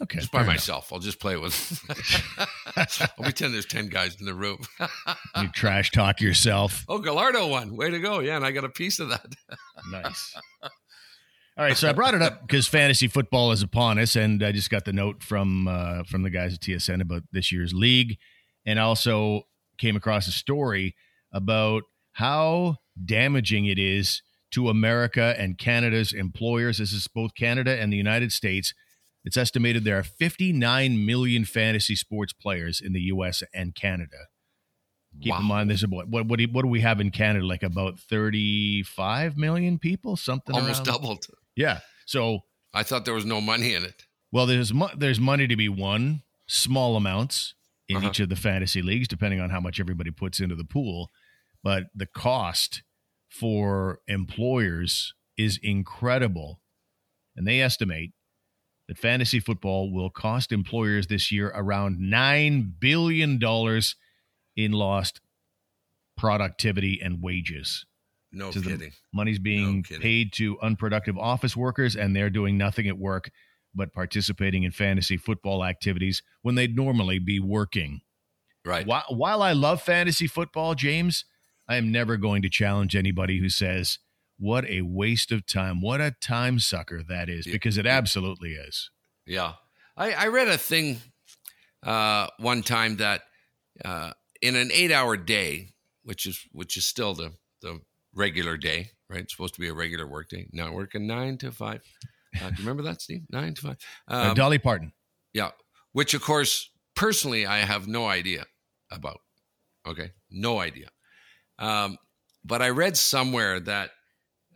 Okay. 0.00 0.18
just 0.18 0.32
by 0.32 0.38
fair 0.38 0.44
enough. 0.46 0.54
myself. 0.54 0.92
I'll 0.92 0.98
just 0.98 1.20
play 1.20 1.36
with. 1.36 1.54
I'll 2.76 3.22
pretend 3.24 3.54
there's 3.54 3.66
ten 3.66 3.88
guys 3.88 4.18
in 4.18 4.26
the 4.26 4.34
room. 4.34 4.58
You 5.40 5.48
trash 5.48 5.90
talk 5.90 6.20
yourself. 6.20 6.84
oh, 6.88 6.98
Gallardo 6.98 7.46
won. 7.46 7.74
Way 7.76 7.90
to 7.90 7.98
go! 7.98 8.18
Yeah, 8.20 8.36
and 8.36 8.44
I 8.44 8.50
got 8.50 8.64
a 8.64 8.68
piece 8.68 8.98
of 9.00 9.08
that. 9.10 9.26
Nice. 9.90 10.34
All 11.56 11.64
right, 11.64 11.76
so 11.76 11.88
I 11.88 11.92
brought 11.92 12.14
it 12.14 12.22
up 12.22 12.40
because 12.42 12.66
fantasy 12.66 13.08
football 13.08 13.52
is 13.52 13.62
upon 13.62 13.98
us, 13.98 14.16
and 14.16 14.42
I 14.42 14.52
just 14.52 14.70
got 14.70 14.84
the 14.86 14.92
note 14.92 15.22
from 15.22 15.68
uh, 15.68 16.02
from 16.04 16.22
the 16.22 16.30
guys 16.30 16.54
at 16.54 16.60
TSN 16.60 17.00
about 17.02 17.22
this 17.32 17.52
year's 17.52 17.72
league, 17.74 18.16
and 18.66 18.78
also 18.78 19.42
came 19.78 19.96
across 19.96 20.26
a 20.28 20.32
story 20.32 20.94
about 21.32 21.82
how 22.12 22.76
damaging 23.04 23.66
it 23.66 23.78
is 23.78 24.22
to 24.52 24.68
America 24.68 25.34
and 25.38 25.58
Canada's 25.58 26.12
employers. 26.12 26.78
This 26.78 26.92
is 26.92 27.08
both 27.08 27.34
Canada 27.34 27.78
and 27.80 27.92
the 27.92 27.96
United 27.96 28.32
States. 28.32 28.74
It's 29.24 29.36
estimated 29.36 29.84
there 29.84 29.98
are 29.98 30.02
59 30.02 31.04
million 31.06 31.44
fantasy 31.44 31.94
sports 31.96 32.32
players 32.32 32.80
in 32.80 32.92
the 32.92 33.00
U.S. 33.02 33.42
and 33.54 33.74
Canada. 33.74 34.28
Keep 35.20 35.32
Wow. 35.32 35.40
in 35.40 35.44
mind, 35.44 35.70
there's 35.70 35.82
about 35.82 36.08
what 36.08 36.26
what 36.26 36.38
do, 36.38 36.46
what 36.50 36.62
do 36.62 36.68
we 36.68 36.80
have 36.80 37.00
in 37.00 37.10
Canada? 37.10 37.44
Like 37.46 37.62
about 37.62 37.98
35 38.00 39.36
million 39.36 39.78
people, 39.78 40.16
something 40.16 40.54
Almost 40.54 40.78
around- 40.78 40.84
doubled. 40.86 41.26
Yeah. 41.56 41.80
So 42.06 42.40
I 42.72 42.82
thought 42.82 43.04
there 43.04 43.14
was 43.14 43.24
no 43.26 43.40
money 43.40 43.74
in 43.74 43.84
it. 43.84 44.06
well, 44.32 44.46
there's 44.46 44.72
mo- 44.72 44.90
there's 44.96 45.20
money 45.20 45.46
to 45.46 45.56
be 45.56 45.68
won, 45.68 46.22
small 46.46 46.96
amounts 46.96 47.54
in 47.88 47.98
Uh-huh. 47.98 48.08
each 48.08 48.20
of 48.20 48.28
the 48.30 48.36
fantasy 48.36 48.80
leagues, 48.80 49.06
depending 49.08 49.40
on 49.40 49.50
how 49.50 49.60
much 49.60 49.78
everybody 49.78 50.10
puts 50.10 50.40
into 50.40 50.54
the 50.56 50.64
pool. 50.64 51.10
But 51.62 51.84
the 51.94 52.06
cost 52.06 52.82
for 53.32 54.00
employers 54.06 55.14
is 55.38 55.58
incredible, 55.62 56.60
and 57.34 57.46
they 57.46 57.60
estimate 57.60 58.12
that 58.88 58.98
fantasy 58.98 59.40
football 59.40 59.90
will 59.90 60.10
cost 60.10 60.52
employers 60.52 61.06
this 61.06 61.32
year 61.32 61.50
around 61.54 61.98
nine 61.98 62.74
billion 62.78 63.38
dollars 63.38 63.96
in 64.54 64.72
lost 64.72 65.20
productivity 66.16 67.00
and 67.02 67.22
wages. 67.22 67.86
No 68.30 68.50
kidding. 68.50 68.92
Money's 69.12 69.38
being 69.38 69.76
No 69.78 69.82
kidding. 69.82 70.02
paid 70.02 70.32
to 70.34 70.58
unproductive 70.60 71.16
office 71.16 71.56
workers, 71.56 71.96
and 71.96 72.14
they're 72.14 72.30
doing 72.30 72.58
nothing 72.58 72.86
at 72.86 72.98
work 72.98 73.30
but 73.74 73.94
participating 73.94 74.64
in 74.64 74.72
fantasy 74.72 75.16
football 75.16 75.64
activities 75.64 76.22
when 76.42 76.54
they'd 76.54 76.76
normally 76.76 77.18
be 77.18 77.40
working. 77.40 78.02
Right. 78.64 78.86
While, 78.86 79.04
while 79.08 79.42
I 79.42 79.52
love 79.52 79.80
fantasy 79.82 80.26
football, 80.26 80.74
James, 80.74 81.24
I 81.72 81.76
am 81.76 81.90
never 81.90 82.18
going 82.18 82.42
to 82.42 82.50
challenge 82.50 82.94
anybody 82.94 83.38
who 83.40 83.48
says, 83.48 83.98
What 84.38 84.68
a 84.68 84.82
waste 84.82 85.32
of 85.32 85.46
time. 85.46 85.80
What 85.80 86.00
a 86.02 86.14
time 86.20 86.58
sucker 86.58 87.02
that 87.08 87.30
is, 87.30 87.46
because 87.46 87.78
it 87.78 87.86
absolutely 87.86 88.50
is. 88.52 88.90
Yeah. 89.26 89.54
I, 89.96 90.12
I 90.12 90.26
read 90.26 90.48
a 90.48 90.58
thing 90.58 90.98
uh, 91.82 92.26
one 92.38 92.62
time 92.62 92.96
that 92.96 93.22
uh, 93.84 94.12
in 94.42 94.54
an 94.56 94.70
eight 94.72 94.92
hour 94.92 95.16
day, 95.16 95.70
which 96.04 96.26
is 96.26 96.40
which 96.52 96.76
is 96.76 96.84
still 96.84 97.14
the, 97.14 97.32
the 97.62 97.80
regular 98.14 98.56
day, 98.58 98.90
right? 99.08 99.20
It's 99.20 99.32
supposed 99.32 99.54
to 99.54 99.60
be 99.60 99.68
a 99.68 99.74
regular 99.74 100.06
work 100.06 100.28
day. 100.28 100.48
Now 100.52 100.72
working 100.72 101.06
nine 101.06 101.38
to 101.38 101.52
five. 101.52 101.80
Uh, 102.36 102.48
do 102.50 102.56
you 102.56 102.68
remember 102.68 102.82
that, 102.82 103.00
Steve? 103.00 103.22
Nine 103.30 103.54
to 103.54 103.62
five. 103.62 103.76
Uh, 104.08 104.28
Um, 104.30 104.34
Dolly 104.34 104.58
Parton. 104.58 104.92
yeah. 105.32 105.50
Which, 105.92 106.14
of 106.14 106.22
course, 106.22 106.70
personally, 106.96 107.44
I 107.46 107.58
have 107.58 107.86
no 107.86 108.06
idea 108.06 108.44
about. 108.90 109.20
Okay. 109.86 110.12
No 110.30 110.58
idea. 110.58 110.88
Um, 111.58 111.98
but 112.44 112.62
I 112.62 112.70
read 112.70 112.96
somewhere 112.96 113.60
that 113.60 113.90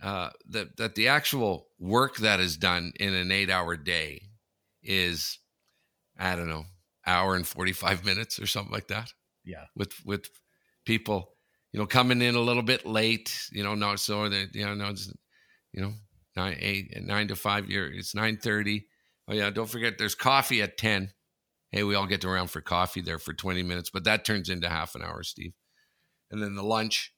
uh, 0.03 0.31
that 0.50 0.76
that 0.76 0.95
the 0.95 1.09
actual 1.09 1.69
work 1.79 2.17
that 2.17 2.41
is 2.41 2.57
done 2.57 2.93
in 2.99 3.15
an 3.15 3.31
eight-hour 3.31 3.76
day 3.76 4.23
is, 4.83 5.38
I 6.19 6.37
don't 6.37 6.49
know, 6.49 6.65
hour 7.07 7.37
and 7.37 7.47
forty-five 7.47 8.05
minutes 8.05 8.38
or 8.38 8.47
something 8.47 8.73
like 8.73 8.88
that. 8.88 9.12
Yeah. 9.45 9.65
With 9.76 9.95
with 10.05 10.29
people, 10.85 11.33
you 11.73 11.81
know, 11.81 11.87
coming 11.87 12.23
in 12.23 12.35
a 12.35 12.41
little 12.41 12.62
bit 12.62 12.85
late, 12.87 13.49
you 13.53 13.62
know, 13.62 13.75
not 13.75 14.00
so 14.00 14.29
that 14.29 14.55
you 14.55 14.65
know, 14.67 14.75
no, 14.75 14.88
it's, 14.88 15.12
you 15.73 15.83
know, 15.83 15.93
nine 16.37 16.57
eight 16.61 16.93
nine 17.03 17.29
to 17.29 17.37
five. 17.37 17.71
Year 17.71 17.91
it's 17.93 18.15
nine 18.15 18.37
thirty. 18.37 18.87
Oh 19.29 19.35
yeah, 19.35 19.50
don't 19.50 19.71
forget 19.71 19.99
there's 19.99 20.15
coffee 20.15 20.62
at 20.62 20.76
ten. 20.79 21.11
Hey, 21.71 21.83
we 21.83 21.95
all 21.95 22.07
get 22.07 22.25
around 22.25 22.50
for 22.50 22.61
coffee 22.61 23.00
there 23.00 23.19
for 23.19 23.33
twenty 23.33 23.62
minutes, 23.62 23.91
but 23.91 24.05
that 24.05 24.25
turns 24.25 24.49
into 24.49 24.69
half 24.69 24.95
an 24.95 25.03
hour, 25.03 25.23
Steve. 25.23 25.53
And 26.30 26.42
then 26.42 26.54
the 26.54 26.62
lunch, 26.62 27.12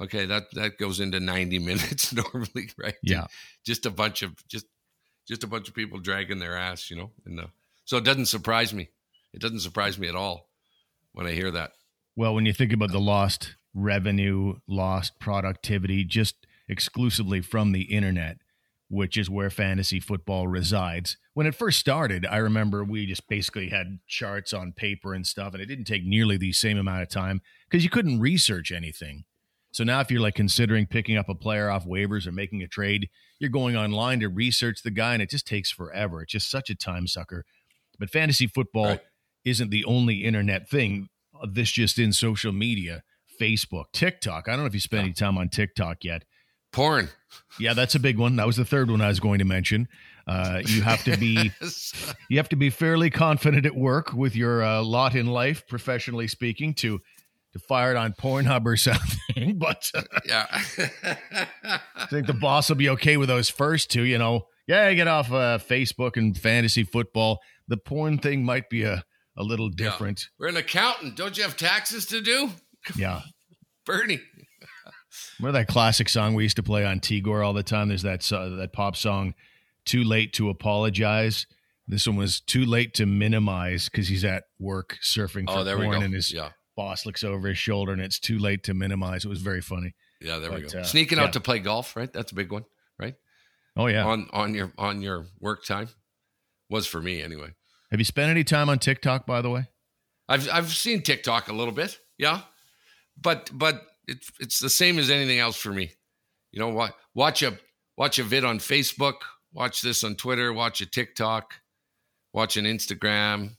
okay, 0.00 0.26
that 0.26 0.44
that 0.54 0.78
goes 0.78 1.00
into 1.00 1.20
ninety 1.20 1.58
minutes 1.70 2.12
normally, 2.12 2.70
right? 2.78 2.96
Yeah. 3.02 3.26
just 3.64 3.86
a 3.86 3.90
bunch 3.90 4.22
of 4.22 4.34
just 4.48 4.66
just 5.28 5.44
a 5.44 5.46
bunch 5.46 5.68
of 5.68 5.74
people 5.74 5.98
dragging 5.98 6.38
their 6.38 6.56
ass, 6.56 6.90
you 6.90 6.96
know. 6.96 7.10
And 7.24 7.40
uh, 7.40 7.46
so 7.84 7.96
it 7.96 8.04
doesn't 8.04 8.26
surprise 8.26 8.74
me. 8.74 8.88
It 9.32 9.40
doesn't 9.40 9.60
surprise 9.60 9.98
me 9.98 10.08
at 10.08 10.16
all 10.16 10.50
when 11.12 11.26
I 11.26 11.32
hear 11.32 11.50
that. 11.52 11.72
Well, 12.16 12.34
when 12.34 12.46
you 12.46 12.52
think 12.52 12.72
about 12.72 12.90
the 12.90 13.00
lost 13.00 13.54
revenue, 13.74 14.54
lost 14.66 15.20
productivity, 15.20 16.04
just 16.04 16.46
exclusively 16.68 17.40
from 17.40 17.72
the 17.72 17.82
internet, 17.82 18.38
which 18.90 19.16
is 19.16 19.30
where 19.30 19.48
fantasy 19.50 20.00
football 20.00 20.48
resides. 20.48 21.16
When 21.34 21.46
it 21.46 21.54
first 21.54 21.78
started, 21.78 22.26
I 22.26 22.38
remember 22.38 22.82
we 22.84 23.06
just 23.06 23.28
basically 23.28 23.68
had 23.68 24.00
charts 24.08 24.52
on 24.52 24.72
paper 24.72 25.14
and 25.14 25.24
stuff, 25.24 25.54
and 25.54 25.62
it 25.62 25.66
didn't 25.66 25.84
take 25.84 26.04
nearly 26.04 26.36
the 26.36 26.52
same 26.52 26.76
amount 26.76 27.02
of 27.02 27.08
time 27.08 27.40
because 27.70 27.84
you 27.84 27.90
couldn't 27.90 28.18
research 28.20 28.72
anything. 28.72 29.24
So 29.72 29.84
now, 29.84 30.00
if 30.00 30.10
you're 30.10 30.20
like 30.20 30.34
considering 30.34 30.86
picking 30.86 31.16
up 31.16 31.28
a 31.28 31.34
player 31.36 31.70
off 31.70 31.86
waivers 31.86 32.26
or 32.26 32.32
making 32.32 32.60
a 32.62 32.66
trade, 32.66 33.08
you're 33.38 33.48
going 33.48 33.76
online 33.76 34.18
to 34.20 34.28
research 34.28 34.82
the 34.82 34.90
guy, 34.90 35.12
and 35.12 35.22
it 35.22 35.30
just 35.30 35.46
takes 35.46 35.70
forever. 35.70 36.22
It's 36.22 36.32
just 36.32 36.50
such 36.50 36.68
a 36.68 36.74
time 36.74 37.06
sucker. 37.06 37.44
But 37.96 38.10
fantasy 38.10 38.48
football 38.48 38.86
Right. 38.86 39.00
isn't 39.44 39.70
the 39.70 39.84
only 39.84 40.24
internet 40.24 40.68
thing. 40.68 41.08
Uh, 41.40 41.46
This 41.48 41.70
just 41.70 41.96
in 42.00 42.12
social 42.12 42.50
media, 42.50 43.04
Facebook, 43.40 43.84
TikTok. 43.92 44.48
I 44.48 44.52
don't 44.52 44.60
know 44.60 44.66
if 44.66 44.74
you 44.74 44.80
spend 44.80 45.04
any 45.04 45.12
time 45.12 45.38
on 45.38 45.48
TikTok 45.48 46.02
yet. 46.04 46.24
Porn. 46.72 47.08
Yeah, 47.58 47.74
that's 47.74 47.94
a 47.94 48.00
big 48.00 48.18
one. 48.18 48.36
That 48.36 48.46
was 48.46 48.56
the 48.56 48.64
third 48.64 48.90
one 48.90 49.00
I 49.00 49.08
was 49.08 49.20
going 49.20 49.38
to 49.38 49.44
mention. 49.44 49.88
Uh, 50.26 50.62
you 50.66 50.82
have 50.82 51.02
to 51.04 51.16
be 51.16 51.50
you 52.28 52.36
have 52.36 52.48
to 52.50 52.56
be 52.56 52.70
fairly 52.70 53.10
confident 53.10 53.66
at 53.66 53.74
work 53.74 54.12
with 54.12 54.36
your 54.36 54.62
uh, 54.62 54.82
lot 54.82 55.14
in 55.14 55.26
life, 55.26 55.66
professionally 55.66 56.28
speaking, 56.28 56.74
to 56.74 57.00
to 57.52 57.58
fire 57.58 57.90
it 57.90 57.96
on 57.96 58.12
Pornhub 58.12 58.64
or 58.64 58.76
something. 58.76 59.58
But 59.58 59.90
yeah. 60.26 60.46
I 60.50 62.06
think 62.08 62.26
the 62.26 62.34
boss 62.34 62.68
will 62.68 62.76
be 62.76 62.90
okay 62.90 63.16
with 63.16 63.28
those 63.28 63.48
first 63.48 63.90
two. 63.90 64.02
You 64.02 64.18
know, 64.18 64.46
yeah, 64.68 64.92
get 64.94 65.08
off 65.08 65.32
uh, 65.32 65.58
Facebook 65.58 66.16
and 66.16 66.36
fantasy 66.36 66.84
football. 66.84 67.40
The 67.68 67.76
porn 67.76 68.18
thing 68.18 68.44
might 68.44 68.70
be 68.70 68.84
a 68.84 69.04
a 69.36 69.42
little 69.42 69.68
different. 69.68 70.28
We're 70.38 70.48
an 70.48 70.56
accountant. 70.56 71.16
Don't 71.16 71.36
you 71.36 71.42
have 71.44 71.56
taxes 71.56 72.06
to 72.06 72.20
do? 72.20 72.50
Yeah. 72.96 73.22
Bernie. 73.86 74.20
Remember 75.38 75.58
that 75.58 75.68
classic 75.68 76.08
song 76.08 76.34
we 76.34 76.42
used 76.44 76.56
to 76.56 76.62
play 76.62 76.84
on 76.84 77.00
Tigor 77.00 77.44
all 77.44 77.52
the 77.52 77.62
time? 77.62 77.88
There's 77.88 78.02
that 78.02 78.22
so- 78.22 78.56
that 78.56 78.72
pop 78.72 78.96
song, 78.96 79.34
"Too 79.84 80.04
Late 80.04 80.32
to 80.34 80.48
Apologize." 80.50 81.46
This 81.86 82.06
one 82.06 82.16
was 82.16 82.40
"Too 82.40 82.64
Late 82.64 82.94
to 82.94 83.06
Minimize" 83.06 83.88
because 83.88 84.08
he's 84.08 84.24
at 84.24 84.44
work 84.58 84.98
surfing 85.02 85.46
for 85.46 85.58
Oh, 85.58 85.64
there 85.64 85.76
porn, 85.76 86.02
and 86.02 86.14
his 86.14 86.32
Yeah. 86.32 86.50
boss 86.76 87.04
looks 87.04 87.24
over 87.24 87.48
his 87.48 87.58
shoulder, 87.58 87.92
and 87.92 88.00
it's 88.00 88.18
too 88.20 88.38
late 88.38 88.62
to 88.64 88.74
minimize. 88.74 89.24
It 89.24 89.28
was 89.28 89.42
very 89.42 89.60
funny. 89.60 89.94
Yeah, 90.20 90.38
there 90.38 90.52
we 90.52 90.60
go. 90.62 90.78
uh, 90.80 90.84
Sneaking 90.84 91.18
yeah. 91.18 91.24
out 91.24 91.32
to 91.32 91.40
play 91.40 91.58
golf, 91.58 91.96
right? 91.96 92.12
That's 92.12 92.30
a 92.30 92.34
big 92.34 92.52
one, 92.52 92.64
right? 92.98 93.14
Oh 93.76 93.86
yeah. 93.86 94.04
On 94.04 94.28
on 94.32 94.54
your 94.54 94.72
on 94.78 95.02
your 95.02 95.26
work 95.40 95.64
time. 95.64 95.88
Was 96.68 96.86
for 96.86 97.02
me 97.02 97.20
anyway. 97.20 97.54
Have 97.90 97.98
you 97.98 98.04
spent 98.04 98.30
any 98.30 98.44
time 98.44 98.68
on 98.68 98.78
TikTok, 98.78 99.26
by 99.26 99.42
the 99.42 99.50
way? 99.50 99.66
I've 100.28 100.48
I've 100.48 100.72
seen 100.72 101.02
TikTok 101.02 101.48
a 101.48 101.52
little 101.52 101.72
bit, 101.74 101.98
yeah, 102.18 102.42
but 103.20 103.50
but 103.52 103.84
it's 104.10 104.30
it's 104.40 104.58
the 104.58 104.70
same 104.70 104.98
as 104.98 105.10
anything 105.10 105.38
else 105.38 105.56
for 105.56 105.70
me. 105.70 105.92
You 106.52 106.60
know 106.60 106.68
what? 106.68 106.94
Watch 107.14 107.42
a 107.42 107.58
watch 107.96 108.18
a 108.18 108.24
vid 108.24 108.44
on 108.44 108.58
Facebook, 108.58 109.14
watch 109.52 109.82
this 109.82 110.04
on 110.04 110.16
Twitter, 110.16 110.52
watch 110.52 110.80
a 110.80 110.86
TikTok, 110.86 111.54
watch 112.32 112.56
an 112.56 112.64
Instagram, 112.64 113.56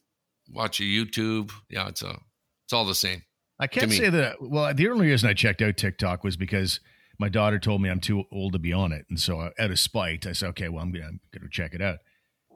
watch 0.49 0.79
a 0.79 0.83
YouTube. 0.83 1.51
Yeah, 1.69 1.87
it's 1.87 2.01
a 2.01 2.19
it's 2.65 2.73
all 2.73 2.85
the 2.85 2.95
same. 2.95 3.23
I 3.59 3.67
can't 3.67 3.91
say 3.91 4.09
that. 4.09 4.41
Well, 4.41 4.73
the 4.73 4.89
only 4.89 5.07
reason 5.07 5.29
I 5.29 5.33
checked 5.33 5.61
out 5.61 5.77
TikTok 5.77 6.23
was 6.23 6.35
because 6.35 6.79
my 7.19 7.29
daughter 7.29 7.59
told 7.59 7.81
me 7.81 7.89
I'm 7.89 7.99
too 7.99 8.23
old 8.31 8.53
to 8.53 8.59
be 8.59 8.73
on 8.73 8.91
it, 8.91 9.05
and 9.09 9.19
so 9.19 9.39
uh, 9.39 9.49
out 9.59 9.71
of 9.71 9.79
spite, 9.79 10.25
I 10.25 10.33
said, 10.33 10.49
"Okay, 10.49 10.67
well, 10.67 10.83
I'm 10.83 10.91
gonna, 10.91 11.05
I'm 11.05 11.19
gonna 11.31 11.49
check 11.49 11.73
it 11.73 11.81
out." 11.81 11.99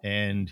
And 0.04 0.52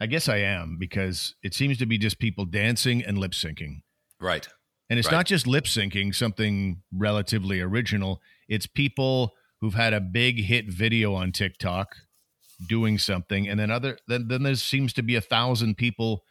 I 0.00 0.06
guess 0.06 0.28
I 0.28 0.38
am 0.38 0.76
because 0.78 1.34
it 1.42 1.54
seems 1.54 1.78
to 1.78 1.86
be 1.86 1.96
just 1.98 2.18
people 2.18 2.44
dancing 2.44 3.04
and 3.04 3.18
lip 3.18 3.32
syncing, 3.32 3.82
Right. 4.20 4.48
And 4.90 4.98
it's 4.98 5.08
Right. 5.08 5.16
not 5.18 5.26
just 5.26 5.46
lip 5.46 5.64
syncing 5.64 6.14
something 6.14 6.82
relatively 6.92 7.60
original. 7.60 8.20
It's 8.48 8.66
people 8.66 9.34
who've 9.60 9.74
had 9.74 9.92
a 9.94 10.00
big 10.00 10.40
hit 10.44 10.66
video 10.68 11.14
on 11.14 11.32
TikTok 11.32 11.96
doing 12.68 12.98
something, 12.98 13.48
and 13.48 13.58
then 13.58 13.70
other 13.70 13.98
then 14.06 14.28
then 14.28 14.42
there 14.42 14.54
seems 14.56 14.92
to 14.94 15.02
be 15.02 15.16
a 15.16 15.20
thousand 15.20 15.76
people 15.76 16.24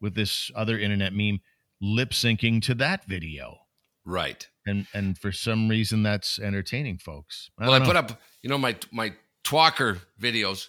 with 0.00 0.14
this 0.14 0.50
other 0.54 0.78
internet 0.78 1.12
meme 1.12 1.40
lip 1.80 2.10
syncing 2.10 2.60
to 2.62 2.74
that 2.74 3.04
video 3.04 3.58
Right. 4.04 4.48
and 4.66 4.86
and 4.92 5.16
for 5.18 5.30
some 5.32 5.68
reason 5.68 6.02
that's 6.02 6.38
entertaining 6.38 6.98
folks. 6.98 7.50
well, 7.58 7.72
I 7.72 7.80
put 7.84 7.96
up, 7.96 8.20
you 8.42 8.50
know, 8.50 8.58
my 8.58 8.76
my 8.90 9.12
Twalker 9.44 10.00
videos, 10.20 10.68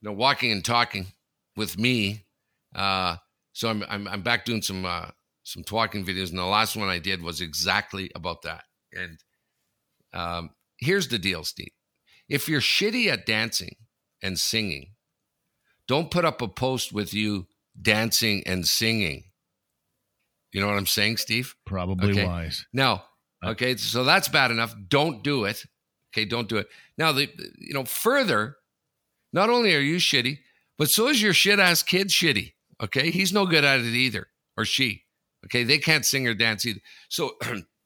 you 0.00 0.08
know, 0.08 0.12
walking 0.12 0.52
and 0.52 0.64
talking 0.64 1.06
with 1.56 1.78
me. 1.78 2.24
Uh, 2.74 3.16
so 3.52 3.68
I'm 3.68 3.84
I'm, 3.88 4.06
I'm 4.08 4.22
back 4.22 4.44
doing 4.44 4.62
some 4.62 4.84
uh, 4.84 5.06
some 5.44 5.64
talking 5.64 6.04
videos, 6.04 6.30
and 6.30 6.38
the 6.38 6.44
last 6.44 6.76
one 6.76 6.88
I 6.88 6.98
did 6.98 7.22
was 7.22 7.40
exactly 7.40 8.10
about 8.14 8.42
that. 8.42 8.64
And 8.92 9.18
um, 10.12 10.50
here's 10.78 11.08
the 11.08 11.18
deal, 11.18 11.44
Steve: 11.44 11.72
if 12.28 12.48
you're 12.48 12.60
shitty 12.60 13.06
at 13.08 13.26
dancing 13.26 13.76
and 14.22 14.38
singing, 14.38 14.92
don't 15.88 16.10
put 16.10 16.24
up 16.24 16.42
a 16.42 16.48
post 16.48 16.92
with 16.92 17.12
you 17.12 17.46
dancing 17.80 18.42
and 18.46 18.66
singing. 18.66 19.24
You 20.52 20.60
know 20.60 20.68
what 20.68 20.76
I'm 20.76 20.86
saying, 20.86 21.16
Steve? 21.16 21.54
probably 21.64 22.10
okay. 22.10 22.26
wise. 22.26 22.66
Now, 22.72 23.04
okay, 23.44 23.76
so 23.76 24.04
that's 24.04 24.28
bad 24.28 24.50
enough. 24.50 24.74
Don't 24.88 25.24
do 25.24 25.44
it. 25.44 25.64
Okay, 26.12 26.26
don't 26.26 26.48
do 26.48 26.58
it. 26.58 26.68
Now, 26.98 27.12
the 27.12 27.28
you 27.58 27.72
know 27.72 27.84
further, 27.84 28.56
not 29.32 29.48
only 29.48 29.74
are 29.74 29.80
you 29.80 29.96
shitty, 29.96 30.38
but 30.78 30.82
But 30.82 30.90
so 30.90 31.06
is 31.06 31.22
your 31.22 31.32
shit 31.32 31.60
ass 31.60 31.82
kid 31.84 32.08
shitty. 32.08 32.54
Okay. 32.82 33.12
He's 33.12 33.32
no 33.32 33.46
good 33.46 33.62
at 33.62 33.78
it 33.78 33.86
either, 33.86 34.26
or 34.56 34.64
she. 34.64 35.04
Okay. 35.46 35.64
They 35.64 35.78
can't 35.78 36.06
sing 36.06 36.26
or 36.26 36.34
dance 36.34 36.64
either. 36.66 36.80
So 37.08 37.36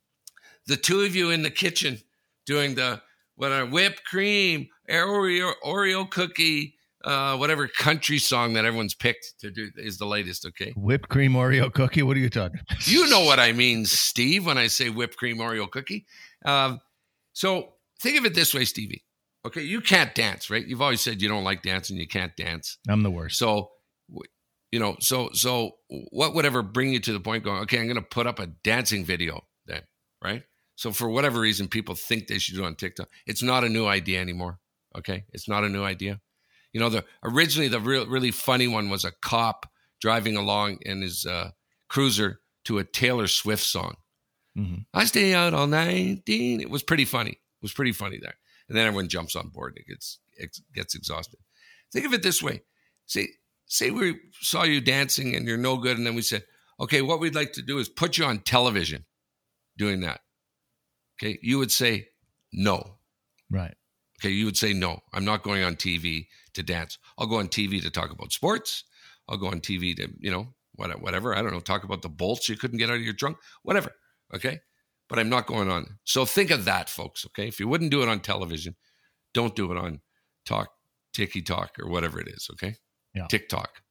the 0.66 0.76
two 0.76 1.00
of 1.00 1.14
you 1.14 1.30
in 1.30 1.42
the 1.42 1.50
kitchen 1.50 1.98
doing 2.44 2.74
the 2.74 3.00
what 3.36 3.50
a 3.50 3.66
whipped 3.66 4.04
cream, 4.04 4.68
Oreo, 4.88 5.52
Oreo 5.62 6.10
cookie, 6.10 6.74
uh, 7.04 7.36
whatever 7.36 7.68
country 7.68 8.18
song 8.18 8.54
that 8.54 8.64
everyone's 8.64 8.94
picked 8.94 9.34
to 9.40 9.50
do 9.50 9.70
is 9.76 9.98
the 9.98 10.06
latest. 10.06 10.46
Okay. 10.46 10.72
Whipped 10.76 11.08
cream 11.08 11.34
Oreo 11.34 11.72
cookie. 11.72 12.02
What 12.02 12.16
are 12.16 12.20
you 12.20 12.30
talking? 12.30 12.60
You 12.80 13.08
know 13.08 13.24
what 13.24 13.38
I 13.38 13.52
mean, 13.52 13.84
Steve, 13.84 14.46
when 14.46 14.58
I 14.58 14.66
say 14.66 14.90
whipped 14.90 15.16
cream 15.16 15.38
Oreo 15.38 15.70
cookie. 15.70 16.06
Um, 16.44 16.80
so 17.32 17.74
think 18.00 18.18
of 18.18 18.24
it 18.24 18.34
this 18.34 18.54
way, 18.54 18.64
Stevie. 18.64 19.04
Okay, 19.46 19.62
you 19.62 19.80
can't 19.80 20.12
dance, 20.14 20.50
right? 20.50 20.66
You've 20.66 20.82
always 20.82 21.00
said 21.00 21.22
you 21.22 21.28
don't 21.28 21.44
like 21.44 21.62
dancing, 21.62 21.96
you 21.96 22.08
can't 22.08 22.34
dance. 22.36 22.78
I'm 22.88 23.04
the 23.04 23.10
worst. 23.10 23.38
So, 23.38 23.70
you 24.76 24.80
know, 24.80 24.94
so 25.00 25.30
so 25.32 25.76
what 25.88 26.34
would 26.34 26.44
ever 26.44 26.60
bring 26.60 26.92
you 26.92 27.00
to 27.00 27.12
the 27.14 27.18
point 27.18 27.44
going, 27.44 27.62
okay, 27.62 27.78
I'm 27.78 27.86
going 27.86 27.96
to 27.96 28.02
put 28.02 28.26
up 28.26 28.38
a 28.38 28.46
dancing 28.46 29.06
video 29.06 29.40
then, 29.64 29.80
right? 30.22 30.42
So 30.74 30.92
for 30.92 31.08
whatever 31.08 31.40
reason, 31.40 31.66
people 31.66 31.94
think 31.94 32.26
they 32.26 32.36
should 32.36 32.56
do 32.56 32.62
it 32.62 32.66
on 32.66 32.74
TikTok. 32.74 33.08
It's 33.26 33.42
not 33.42 33.64
a 33.64 33.70
new 33.70 33.86
idea 33.86 34.20
anymore. 34.20 34.58
Okay, 34.94 35.24
it's 35.32 35.48
not 35.48 35.64
a 35.64 35.70
new 35.70 35.82
idea. 35.82 36.20
You 36.74 36.80
know, 36.80 36.90
the 36.90 37.06
originally 37.24 37.68
the 37.68 37.80
real 37.80 38.06
really 38.06 38.30
funny 38.30 38.68
one 38.68 38.90
was 38.90 39.06
a 39.06 39.12
cop 39.22 39.64
driving 39.98 40.36
along 40.36 40.80
in 40.82 41.00
his 41.00 41.24
uh, 41.24 41.52
cruiser 41.88 42.40
to 42.64 42.76
a 42.76 42.84
Taylor 42.84 43.28
Swift 43.28 43.64
song. 43.64 43.96
Mm-hmm. 44.58 44.82
I 44.92 45.06
stay 45.06 45.32
out 45.32 45.54
all 45.54 45.66
night. 45.66 46.24
It 46.26 46.68
was 46.68 46.82
pretty 46.82 47.06
funny. 47.06 47.30
It 47.30 47.62
was 47.62 47.72
pretty 47.72 47.92
funny 47.92 48.18
there 48.20 48.34
and 48.68 48.76
then 48.76 48.86
everyone 48.86 49.08
jumps 49.08 49.36
on 49.36 49.48
board 49.48 49.74
and 49.76 49.78
it 49.78 49.88
gets 49.88 50.18
it 50.36 50.58
gets 50.74 50.94
exhausted. 50.94 51.40
Think 51.92 52.06
of 52.06 52.12
it 52.12 52.22
this 52.22 52.42
way: 52.42 52.62
say 53.06 53.28
say 53.66 53.90
we 53.90 54.18
saw 54.40 54.64
you 54.64 54.80
dancing 54.80 55.34
and 55.34 55.46
you're 55.46 55.56
no 55.56 55.76
good, 55.76 55.98
and 55.98 56.06
then 56.06 56.14
we 56.14 56.22
said, 56.22 56.44
okay, 56.80 57.02
what 57.02 57.20
we'd 57.20 57.34
like 57.34 57.52
to 57.54 57.62
do 57.62 57.78
is 57.78 57.88
put 57.88 58.18
you 58.18 58.24
on 58.24 58.40
television 58.40 59.04
doing 59.76 60.00
that. 60.00 60.20
Okay, 61.20 61.38
you 61.42 61.58
would 61.58 61.72
say 61.72 62.08
no. 62.52 62.98
Right. 63.50 63.74
Okay, 64.20 64.30
you 64.30 64.44
would 64.46 64.56
say 64.56 64.72
no. 64.72 65.00
I'm 65.12 65.24
not 65.24 65.42
going 65.42 65.62
on 65.62 65.76
TV 65.76 66.26
to 66.54 66.62
dance. 66.62 66.98
I'll 67.18 67.26
go 67.26 67.38
on 67.38 67.48
TV 67.48 67.82
to 67.82 67.90
talk 67.90 68.10
about 68.10 68.32
sports. 68.32 68.84
I'll 69.28 69.36
go 69.36 69.48
on 69.48 69.60
TV 69.60 69.96
to 69.96 70.08
you 70.18 70.30
know 70.30 70.54
whatever. 70.74 71.34
I 71.34 71.42
don't 71.42 71.52
know. 71.52 71.60
Talk 71.60 71.84
about 71.84 72.02
the 72.02 72.08
bolts 72.08 72.48
you 72.48 72.56
couldn't 72.56 72.78
get 72.78 72.90
out 72.90 72.96
of 72.96 73.02
your 73.02 73.14
trunk. 73.14 73.38
Whatever. 73.62 73.92
Okay 74.34 74.60
but 75.08 75.18
I'm 75.18 75.28
not 75.28 75.46
going 75.46 75.70
on. 75.70 75.98
So 76.04 76.24
think 76.24 76.50
of 76.50 76.64
that, 76.64 76.88
folks. 76.88 77.24
Okay. 77.26 77.48
If 77.48 77.60
you 77.60 77.68
wouldn't 77.68 77.90
do 77.90 78.02
it 78.02 78.08
on 78.08 78.20
television, 78.20 78.74
don't 79.34 79.54
do 79.54 79.70
it 79.70 79.78
on 79.78 80.00
talk, 80.44 80.70
Tiki 81.12 81.42
Talk, 81.42 81.78
or 81.78 81.88
whatever 81.88 82.20
it 82.20 82.28
is. 82.28 82.48
Okay. 82.52 82.76
Yeah. 83.16 83.26
TikTok. 83.28 83.82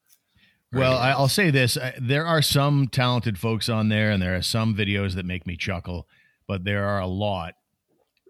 Well, 0.71 0.97
I'll 0.97 1.27
say 1.29 1.51
this: 1.51 1.77
there 1.99 2.25
are 2.25 2.41
some 2.41 2.87
talented 2.87 3.39
folks 3.39 3.69
on 3.69 3.89
there, 3.89 4.11
and 4.11 4.21
there 4.21 4.35
are 4.35 4.41
some 4.41 4.75
videos 4.75 5.15
that 5.15 5.25
make 5.25 5.47
me 5.47 5.55
chuckle, 5.55 6.07
but 6.47 6.63
there 6.63 6.85
are 6.85 6.99
a 6.99 7.07
lot. 7.07 7.55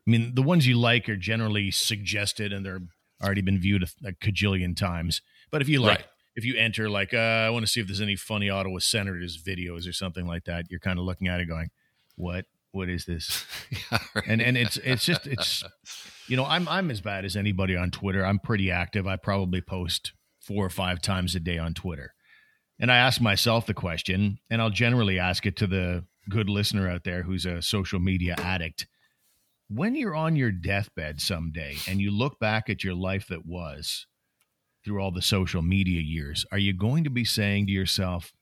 I 0.08 0.12
mean, 0.12 0.36
the 0.36 0.44
ones 0.44 0.68
you 0.68 0.78
like 0.78 1.10
are 1.10 1.16
generally 1.16 1.72
suggested, 1.72 2.54
and 2.54 2.66
they're 2.66 2.82
already 3.24 3.42
been 3.42 3.60
viewed 3.60 3.84
a, 3.84 4.10
a 4.10 4.12
cajillion 4.12 4.76
times. 4.76 5.22
But 5.50 5.62
if 5.62 5.70
you 5.70 5.82
like, 5.82 6.00
right. 6.00 6.06
if 6.36 6.46
you 6.46 6.56
enter 6.56 6.90
like, 6.90 7.14
uh, 7.14 7.18
I 7.18 7.50
want 7.50 7.66
to 7.66 7.72
see 7.72 7.82
if 7.82 7.88
there's 7.88 8.02
any 8.02 8.16
funny 8.16 8.50
Ottawa 8.50 8.78
Senators 8.80 9.42
videos 9.42 9.90
or 9.90 9.94
something 9.94 10.28
like 10.28 10.46
that, 10.46 10.66
you're 10.70 10.80
kind 10.80 11.00
of 11.00 11.06
looking 11.06 11.28
at 11.28 11.40
it 11.40 11.46
going, 11.46 11.72
"What 12.16 12.46
what 12.72 12.90
is 12.90 13.06
this? 13.06 13.46
yeah, 13.72 13.98
right. 14.14 14.26
And 14.28 14.42
and 14.42 14.56
it's 14.56 14.78
it's 14.78 15.04
just 15.04 15.26
it's 15.26 15.64
you 16.28 16.38
know 16.38 16.46
I'm 16.46 16.68
I'm 16.68 16.92
as 16.92 17.02
bad 17.02 17.26
as 17.26 17.36
anybody 17.36 17.76
on 17.76 17.90
Twitter. 17.90 18.24
I'm 18.24 18.38
pretty 18.38 18.70
active. 18.70 19.08
I 19.08 19.16
probably 19.16 19.62
post 19.62 20.14
four 20.46 20.66
or 20.66 20.70
five 20.70 21.02
times 21.02 21.36
a 21.36 21.40
day 21.40 21.58
on 21.58 21.74
Twitter, 21.74 22.14
and 22.80 22.92
I 22.92 22.98
ask 22.98 23.22
myself 23.22 23.66
the 23.66 23.74
question, 23.74 24.40
and 24.50 24.62
I'll 24.62 24.70
generally 24.70 25.18
ask 25.18 25.46
it 25.46 25.56
to 25.58 25.68
the 25.68 26.06
good 26.30 26.50
listener 26.50 26.90
out 26.90 27.04
there 27.04 27.24
who's 27.24 27.46
a 27.46 27.62
social 27.62 28.00
media 28.00 28.36
addict. 28.38 28.88
When 29.70 29.96
you're 29.96 30.16
on 30.16 30.36
your 30.36 30.52
deathbed 30.52 31.22
someday 31.22 31.78
and 31.88 32.00
you 32.00 32.12
look 32.12 32.40
back 32.40 32.70
at 32.70 32.84
your 32.84 32.94
life 32.94 33.28
that 33.30 33.46
was 33.46 34.06
through 34.84 35.02
all 35.02 35.12
the 35.12 35.22
social 35.22 35.62
media 35.62 36.02
years, 36.02 36.46
are 36.52 36.58
you 36.58 36.74
going 36.74 37.04
to 37.04 37.10
be 37.10 37.24
saying 37.24 37.68
to 37.68 37.72
yourself, 37.72 38.34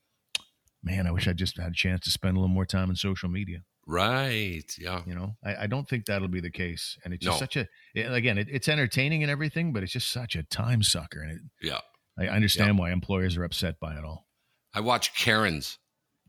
man, 0.84 1.08
I 1.08 1.12
wish 1.12 1.28
I 1.28 1.34
just 1.34 1.58
had 1.58 1.72
a 1.72 1.76
chance 1.76 2.02
to 2.02 2.12
spend 2.12 2.36
a 2.36 2.40
little 2.40 2.54
more 2.54 2.66
time 2.66 2.90
on 2.90 2.96
social 2.96 3.30
media? 3.30 3.60
Right. 3.86 4.70
Yeah. 4.78 5.02
You 5.06 5.16
know, 5.16 5.36
I, 5.44 5.64
I, 5.64 5.68
don't 5.68 5.88
think 5.88 6.06
that'll 6.06 6.30
be 6.30 6.40
the 6.40 6.50
case. 6.50 6.98
And 7.04 7.14
it's 7.14 7.24
just 7.24 7.36
no. 7.36 7.40
such 7.40 7.58
a, 7.58 7.68
again, 8.14 8.38
it, 8.38 8.48
it's 8.50 8.70
entertaining 8.70 9.24
and 9.24 9.32
everything, 9.32 9.74
but 9.74 9.84
it's 9.84 9.92
just 9.92 10.10
such 10.10 10.36
a 10.38 10.44
time 10.44 10.84
sucker. 10.84 11.22
And 11.22 11.32
it, 11.32 11.42
yeah. 11.62 11.80
I 12.18 12.28
understand 12.28 12.76
yeah. 12.76 12.82
why 12.82 12.92
employers 12.92 13.38
are 13.38 13.44
upset 13.44 13.80
by 13.80 13.96
it 13.96 14.04
all. 14.04 14.28
I 14.74 14.82
watch 14.82 15.16
Karens. 15.16 15.80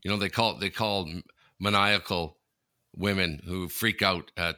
You 0.03 0.11
know, 0.11 0.17
they 0.17 0.29
call 0.29 0.57
they 0.57 0.69
call 0.69 1.09
maniacal 1.59 2.37
women 2.95 3.41
who 3.45 3.67
freak 3.67 4.01
out 4.01 4.31
at, 4.37 4.57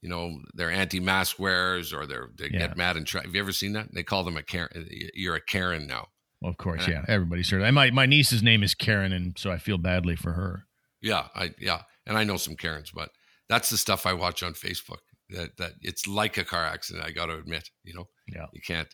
you 0.00 0.08
know, 0.08 0.38
their 0.54 0.70
anti-mask 0.70 1.38
wearers 1.38 1.92
or 1.92 2.06
they're, 2.06 2.28
they 2.36 2.48
yeah. 2.50 2.58
get 2.58 2.76
mad 2.76 2.96
and 2.96 3.06
try. 3.06 3.22
Have 3.22 3.34
you 3.34 3.40
ever 3.40 3.52
seen 3.52 3.72
that? 3.74 3.92
They 3.92 4.02
call 4.02 4.24
them 4.24 4.36
a 4.36 4.42
Karen. 4.42 4.88
You're 5.14 5.36
a 5.36 5.40
Karen 5.40 5.86
now. 5.86 6.08
Well, 6.40 6.50
of 6.50 6.56
course, 6.56 6.84
and 6.84 6.92
yeah. 6.94 7.04
I, 7.08 7.12
Everybody's 7.12 7.50
heard. 7.50 7.72
My 7.74 7.90
my 7.90 8.06
niece's 8.06 8.42
name 8.42 8.62
is 8.62 8.74
Karen, 8.74 9.12
and 9.12 9.36
so 9.38 9.50
I 9.50 9.58
feel 9.58 9.78
badly 9.78 10.16
for 10.16 10.32
her. 10.32 10.64
Yeah, 11.00 11.28
I 11.34 11.54
yeah 11.58 11.82
and 12.08 12.16
I 12.16 12.24
know 12.24 12.36
some 12.36 12.56
Karens, 12.56 12.90
but 12.90 13.10
that's 13.48 13.70
the 13.70 13.76
stuff 13.76 14.06
I 14.06 14.14
watch 14.14 14.42
on 14.42 14.54
Facebook. 14.54 15.00
That 15.30 15.56
that 15.58 15.72
it's 15.82 16.06
like 16.06 16.38
a 16.38 16.44
car 16.44 16.64
accident. 16.64 17.04
I 17.04 17.10
got 17.10 17.26
to 17.26 17.36
admit, 17.36 17.68
you 17.84 17.94
know, 17.94 18.08
yeah, 18.26 18.46
you 18.52 18.60
can't 18.66 18.88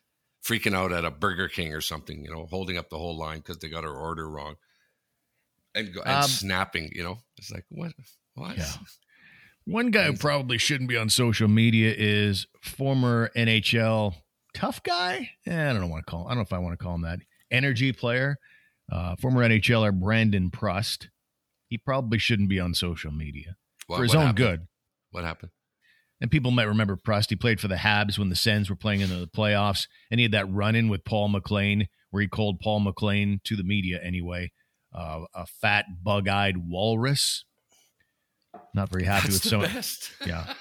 freaking 0.47 0.75
out 0.75 0.93
at 0.93 1.05
a 1.05 1.11
Burger 1.11 1.49
King 1.49 1.73
or 1.73 1.81
something, 1.81 2.25
you 2.25 2.31
know, 2.31 2.47
holding 2.47 2.77
up 2.77 2.91
the 2.91 2.99
whole 2.99 3.17
line 3.17 3.39
because 3.39 3.59
they 3.59 3.69
got 3.69 3.85
our 3.85 3.95
order 3.95 4.29
wrong, 4.29 4.57
and 5.75 5.89
and 5.89 6.07
um, 6.07 6.23
snapping. 6.25 6.91
You 6.93 7.05
know, 7.05 7.19
it's 7.39 7.51
like 7.51 7.65
what 7.69 7.93
what. 8.35 8.57
Yeah. 8.57 8.73
One 9.67 9.91
guy 9.91 10.05
who 10.05 10.17
probably 10.17 10.59
shouldn't 10.59 10.91
be 10.91 10.97
on 10.99 11.09
social 11.09 11.49
media 11.49 11.95
is 11.97 12.47
former 12.61 13.31
NHL 13.35 14.15
tough 14.53 14.83
guy. 14.83 15.31
Eh, 15.47 15.71
I 15.71 15.73
don't 15.73 15.81
know 15.81 15.87
want 15.87 16.05
to 16.07 16.11
call. 16.11 16.23
Him. 16.23 16.27
I 16.27 16.31
don't 16.31 16.39
know 16.39 16.43
if 16.43 16.53
I 16.53 16.59
want 16.59 16.79
to 16.79 16.85
call 16.85 16.95
him 16.97 17.03
that. 17.03 17.21
Energy 17.51 17.93
player, 17.93 18.37
uh, 18.93 19.17
former 19.17 19.43
NHLer 19.43 19.99
Brandon 19.99 20.51
Prust 20.51 21.09
he 21.75 21.79
probably 21.79 22.19
shouldn't 22.19 22.49
be 22.49 22.61
on 22.61 22.73
social 22.73 23.11
media 23.11 23.57
what, 23.89 23.97
for 23.97 24.03
his 24.05 24.15
own 24.15 24.27
happened? 24.27 24.37
good. 24.37 24.67
What 25.11 25.25
happened? 25.25 25.51
And 26.21 26.31
people 26.31 26.51
might 26.51 26.65
remember 26.65 26.97
Prust. 26.97 27.31
He 27.31 27.37
played 27.37 27.61
for 27.61 27.69
the 27.69 27.75
Habs 27.75 28.19
when 28.19 28.29
the 28.29 28.37
Sens 28.37 28.71
were 28.71 28.77
playing 28.77 29.01
in 29.01 29.11
the 29.11 29.27
playoffs, 29.27 29.87
and 30.11 30.19
he 30.19 30.25
had 30.25 30.33
that 30.33 30.51
run 30.51 30.75
in 30.75 30.89
with 30.89 31.05
Paul 31.05 31.29
McLean 31.29 31.89
where 32.15 32.21
he 32.21 32.29
called 32.29 32.61
Paul 32.61 32.79
McLean 32.79 33.41
to 33.43 33.57
the 33.57 33.65
media 33.65 33.99
anyway, 34.01 34.53
uh, 34.95 35.23
a 35.35 35.47
fat, 35.47 35.85
bug 36.01 36.29
eyed 36.29 36.57
walrus. 36.57 37.45
Not 38.73 38.89
very 38.89 39.03
happy 39.03 39.31
That's 39.31 39.43
with 39.43 39.51
some. 39.51 39.63
Best. 39.63 40.13
Yeah. 40.25 40.55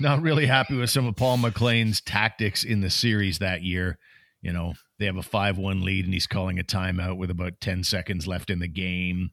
Not 0.00 0.20
really 0.20 0.46
happy 0.46 0.74
with 0.74 0.90
some 0.90 1.06
of 1.06 1.14
Paul 1.14 1.36
McLean's 1.36 2.00
tactics 2.00 2.64
in 2.64 2.80
the 2.80 2.90
series 2.90 3.38
that 3.38 3.62
year. 3.62 3.98
You 4.42 4.52
know, 4.52 4.74
they 4.98 5.06
have 5.06 5.16
a 5.16 5.22
5 5.22 5.58
1 5.58 5.82
lead, 5.82 6.06
and 6.06 6.12
he's 6.12 6.26
calling 6.26 6.58
a 6.58 6.64
timeout 6.64 7.16
with 7.16 7.30
about 7.30 7.60
10 7.60 7.84
seconds 7.84 8.26
left 8.26 8.50
in 8.50 8.58
the 8.58 8.66
game. 8.66 9.30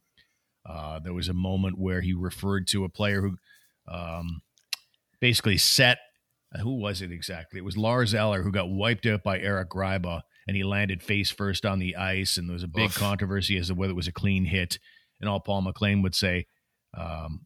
Uh, 0.64 1.00
there 1.00 1.14
was 1.14 1.28
a 1.28 1.34
moment 1.34 1.80
where 1.80 2.02
he 2.02 2.14
referred 2.14 2.68
to 2.68 2.84
a 2.84 2.90
player 2.90 3.22
who 3.22 3.38
um, 3.92 4.42
basically 5.20 5.58
set. 5.58 5.98
Who 6.62 6.80
was 6.80 7.02
it 7.02 7.12
exactly? 7.12 7.60
It 7.60 7.66
was 7.66 7.78
Lars 7.78 8.14
Eller 8.14 8.42
who 8.42 8.52
got 8.52 8.70
wiped 8.70 9.06
out 9.06 9.24
by 9.24 9.40
Eric 9.40 9.70
Gryba, 9.70 10.22
and 10.48 10.56
he 10.56 10.64
landed 10.64 11.04
face 11.04 11.30
first 11.30 11.66
on 11.66 11.80
the 11.80 11.96
ice. 11.96 12.38
And 12.38 12.48
there 12.48 12.54
was 12.54 12.64
a 12.64 12.70
big 12.70 12.90
Oof. 12.90 12.96
controversy 12.96 13.58
as 13.58 13.68
to 13.68 13.76
whether 13.76 13.92
it 13.92 13.98
was 13.98 14.08
a 14.08 14.14
clean 14.14 14.46
hit. 14.46 14.80
And 15.20 15.30
all 15.30 15.40
Paul 15.40 15.62
McLean 15.62 16.02
would 16.04 16.16
say 16.16 16.46
um, 16.98 17.46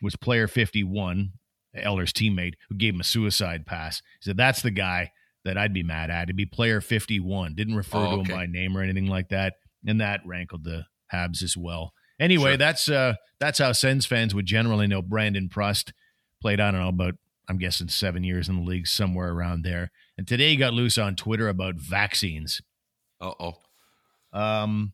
was 0.00 0.16
player 0.16 0.48
51, 0.48 1.32
Eller's 1.74 2.12
teammate, 2.12 2.54
who 2.68 2.76
gave 2.76 2.94
him 2.94 3.00
a 3.00 3.04
suicide 3.04 3.66
pass. 3.66 4.02
He 4.20 4.26
said, 4.30 4.36
That's 4.36 4.62
the 4.62 4.70
guy 4.70 5.10
that 5.44 5.58
I'd 5.58 5.74
be 5.74 5.82
mad 5.82 6.10
at. 6.10 6.24
It'd 6.24 6.36
be 6.36 6.46
player 6.46 6.80
51. 6.80 7.54
Didn't 7.54 7.76
refer 7.76 7.98
oh, 7.98 8.16
to 8.16 8.20
okay. 8.20 8.32
him 8.32 8.38
by 8.38 8.46
name 8.46 8.76
or 8.76 8.82
anything 8.82 9.06
like 9.06 9.28
that. 9.28 9.54
And 9.86 10.00
that 10.00 10.20
rankled 10.24 10.64
the 10.64 10.84
Habs 11.12 11.42
as 11.42 11.56
well. 11.56 11.92
Anyway, 12.20 12.50
sure. 12.50 12.56
that's 12.56 12.88
uh, 12.88 13.14
that's 13.38 13.58
how 13.58 13.72
Sens 13.72 14.04
fans 14.04 14.34
would 14.34 14.46
generally 14.46 14.86
know 14.86 15.02
Brandon 15.02 15.48
Prust 15.48 15.92
played. 16.40 16.60
I 16.60 16.70
don't 16.70 16.80
know 16.80 16.88
about 16.88 17.14
I'm 17.48 17.58
guessing 17.58 17.88
seven 17.88 18.24
years 18.24 18.48
in 18.48 18.56
the 18.56 18.62
league, 18.62 18.86
somewhere 18.86 19.30
around 19.30 19.62
there. 19.62 19.90
And 20.16 20.28
today 20.28 20.50
he 20.50 20.56
got 20.56 20.74
loose 20.74 20.98
on 20.98 21.16
Twitter 21.16 21.48
about 21.48 21.76
vaccines. 21.76 22.60
Uh 23.20 23.32
oh. 23.40 23.54
Um, 24.32 24.92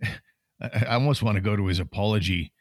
I 0.60 0.94
almost 0.94 1.22
want 1.22 1.36
to 1.36 1.40
go 1.40 1.56
to 1.56 1.66
his 1.66 1.78
apology 1.78 2.52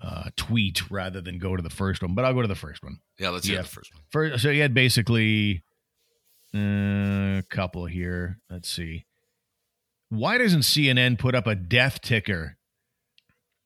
uh, 0.00 0.30
tweet 0.36 0.90
rather 0.90 1.20
than 1.20 1.38
go 1.38 1.56
to 1.56 1.62
the 1.62 1.70
first 1.70 2.02
one, 2.02 2.14
but 2.14 2.24
I'll 2.24 2.34
go 2.34 2.42
to 2.42 2.48
the 2.48 2.54
first 2.54 2.82
one. 2.82 3.00
Yeah, 3.18 3.30
let's 3.30 3.46
hear 3.46 3.56
yeah. 3.56 3.62
the 3.62 3.68
first 3.68 3.94
one. 3.94 4.02
First, 4.10 4.42
so 4.42 4.50
he 4.50 4.58
had 4.58 4.74
basically 4.74 5.62
uh, 6.54 6.58
a 7.38 7.44
couple 7.48 7.86
here. 7.86 8.38
Let's 8.50 8.68
see. 8.68 9.06
Why 10.10 10.38
doesn't 10.38 10.60
CNN 10.60 11.18
put 11.18 11.34
up 11.34 11.46
a 11.46 11.54
death 11.54 12.00
ticker 12.00 12.56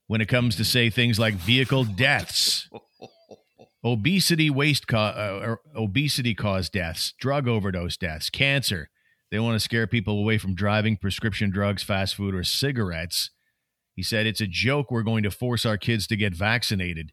when 0.07 0.21
it 0.21 0.29
comes 0.29 0.57
to 0.57 0.65
say 0.65 0.91
things 0.91 1.19
like 1.19 1.35
vehicle 1.35 1.85
deaths, 1.85 2.69
obesity, 3.85 4.51
waste, 4.51 4.89
co- 4.89 4.99
uh, 4.99 5.57
obesity 5.77 6.35
caused 6.35 6.73
deaths, 6.73 7.13
drug 7.21 7.47
overdose 7.47 7.97
deaths, 7.97 8.31
cancer, 8.31 8.89
They 9.31 9.39
want 9.39 9.55
to 9.57 9.61
scare 9.61 9.87
people 9.87 10.19
away 10.19 10.39
from 10.39 10.55
driving, 10.55 10.97
prescription 10.97 11.51
drugs, 11.51 11.83
fast 11.83 12.15
food, 12.15 12.35
or 12.35 12.45
cigarettes. 12.45 13.31
He 13.95 14.03
said, 14.03 14.27
It's 14.27 14.41
a 14.41 14.47
joke 14.47 14.91
we're 14.91 15.03
going 15.03 15.23
to 15.25 15.31
force 15.31 15.67
our 15.67 15.77
kids 15.77 16.07
to 16.09 16.17
get 16.17 16.35
vaccinated. 16.35 17.13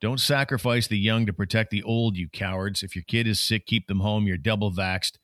Don't 0.00 0.20
sacrifice 0.20 0.86
the 0.86 0.98
young 0.98 1.26
to 1.26 1.32
protect 1.32 1.70
the 1.70 1.82
old, 1.82 2.16
you 2.16 2.28
cowards. 2.28 2.82
If 2.82 2.94
your 2.94 3.04
kid 3.06 3.26
is 3.26 3.40
sick, 3.40 3.66
keep 3.66 3.88
them 3.88 4.00
home. 4.00 4.26
You're 4.26 4.36
double 4.36 4.72
vaxxed. 4.72 5.18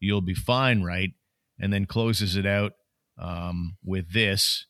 You'll 0.00 0.22
be 0.22 0.34
fine, 0.34 0.82
right? 0.82 1.10
And 1.58 1.72
then 1.72 1.86
closes 1.86 2.36
it 2.36 2.46
out 2.46 2.72
um, 3.18 3.76
with 3.84 4.12
this. 4.12 4.66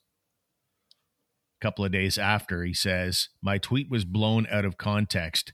A 1.66 1.68
couple 1.68 1.84
of 1.84 1.90
days 1.90 2.16
after, 2.16 2.62
he 2.62 2.72
says, 2.72 3.28
My 3.42 3.58
tweet 3.58 3.90
was 3.90 4.04
blown 4.04 4.46
out 4.52 4.64
of 4.64 4.78
context, 4.78 5.52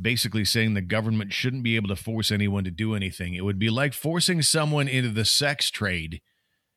basically 0.00 0.46
saying 0.46 0.72
the 0.72 0.80
government 0.80 1.34
shouldn't 1.34 1.62
be 1.62 1.76
able 1.76 1.88
to 1.88 1.96
force 1.96 2.30
anyone 2.30 2.64
to 2.64 2.70
do 2.70 2.94
anything. 2.94 3.34
It 3.34 3.44
would 3.44 3.58
be 3.58 3.68
like 3.68 3.92
forcing 3.92 4.40
someone 4.40 4.88
into 4.88 5.10
the 5.10 5.26
sex 5.26 5.70
trade. 5.70 6.22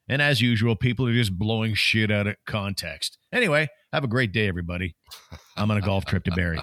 And 0.09 0.21
as 0.21 0.41
usual, 0.41 0.75
people 0.75 1.07
are 1.07 1.13
just 1.13 1.37
blowing 1.37 1.73
shit 1.73 2.11
out 2.11 2.27
of 2.27 2.35
context. 2.45 3.17
Anyway, 3.31 3.69
have 3.93 4.03
a 4.03 4.09
great 4.09 4.33
day, 4.33 4.49
everybody. 4.49 4.97
I'm 5.55 5.71
on 5.71 5.77
a 5.77 5.81
golf 5.81 6.03
trip 6.03 6.25
to 6.25 6.31
Barrie. 6.31 6.59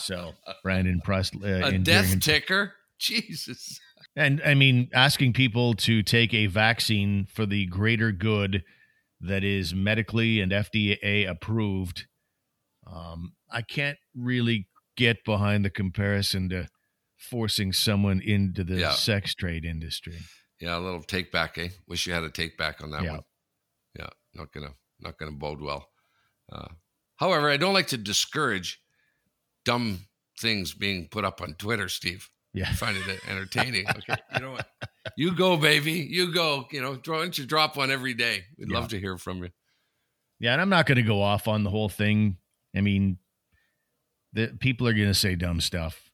So, 0.00 0.32
Brandon 0.64 1.00
Prust. 1.04 1.36
Uh, 1.36 1.66
a 1.66 1.78
death 1.78 2.18
ticker? 2.18 2.72
Jesus. 2.98 3.78
And 4.16 4.42
I 4.44 4.54
mean, 4.54 4.88
asking 4.92 5.34
people 5.34 5.74
to 5.74 6.02
take 6.02 6.34
a 6.34 6.46
vaccine 6.46 7.28
for 7.32 7.46
the 7.46 7.66
greater 7.66 8.10
good 8.10 8.64
that 9.20 9.44
is 9.44 9.74
medically 9.74 10.40
and 10.40 10.52
FDA 10.52 11.28
approved. 11.28 12.06
Um, 12.86 13.34
I 13.50 13.62
can't 13.62 13.98
really 14.14 14.68
get 14.96 15.24
behind 15.24 15.64
the 15.64 15.70
comparison 15.70 16.48
to 16.50 16.68
forcing 17.16 17.72
someone 17.72 18.20
into 18.20 18.64
the 18.64 18.76
yeah. 18.76 18.92
sex 18.92 19.34
trade 19.34 19.64
industry. 19.64 20.18
Yeah, 20.60 20.76
a 20.76 20.80
little 20.80 21.02
take 21.02 21.30
back, 21.30 21.58
eh? 21.58 21.68
Wish 21.86 22.06
you 22.06 22.12
had 22.12 22.24
a 22.24 22.30
take 22.30 22.56
back 22.56 22.82
on 22.82 22.90
that 22.90 23.02
yeah. 23.02 23.12
one. 23.12 23.22
Yeah, 23.98 24.08
not 24.34 24.52
gonna 24.52 24.74
not 25.00 25.18
gonna 25.18 25.32
bode 25.32 25.60
well. 25.60 25.88
Uh, 26.50 26.68
however, 27.16 27.48
I 27.48 27.56
don't 27.56 27.74
like 27.74 27.88
to 27.88 27.96
discourage 27.96 28.80
dumb 29.64 30.00
things 30.38 30.74
being 30.74 31.08
put 31.10 31.24
up 31.24 31.40
on 31.40 31.54
Twitter, 31.54 31.88
Steve. 31.88 32.28
Yeah, 32.58 32.68
I 32.70 32.72
find 32.72 32.96
it 32.96 33.20
entertaining. 33.28 33.86
Okay, 33.96 34.20
you 34.34 34.40
know 34.40 34.52
what? 34.52 34.66
You 35.16 35.34
go, 35.34 35.56
baby. 35.56 35.92
You 35.92 36.32
go. 36.32 36.66
You 36.72 36.82
know, 36.82 36.92
why 36.92 37.18
don't 37.18 37.38
you 37.38 37.46
drop 37.46 37.76
one 37.76 37.90
every 37.90 38.14
day? 38.14 38.44
We'd 38.58 38.70
yeah. 38.70 38.78
love 38.78 38.88
to 38.88 38.98
hear 38.98 39.16
from 39.16 39.44
you. 39.44 39.50
Yeah, 40.40 40.52
and 40.52 40.60
I'm 40.60 40.68
not 40.68 40.86
going 40.86 40.96
to 40.96 41.02
go 41.02 41.22
off 41.22 41.46
on 41.46 41.62
the 41.62 41.70
whole 41.70 41.88
thing. 41.88 42.36
I 42.76 42.80
mean, 42.80 43.18
the 44.32 44.56
people 44.58 44.88
are 44.88 44.92
going 44.92 45.06
to 45.06 45.14
say 45.14 45.36
dumb 45.36 45.60
stuff, 45.60 46.10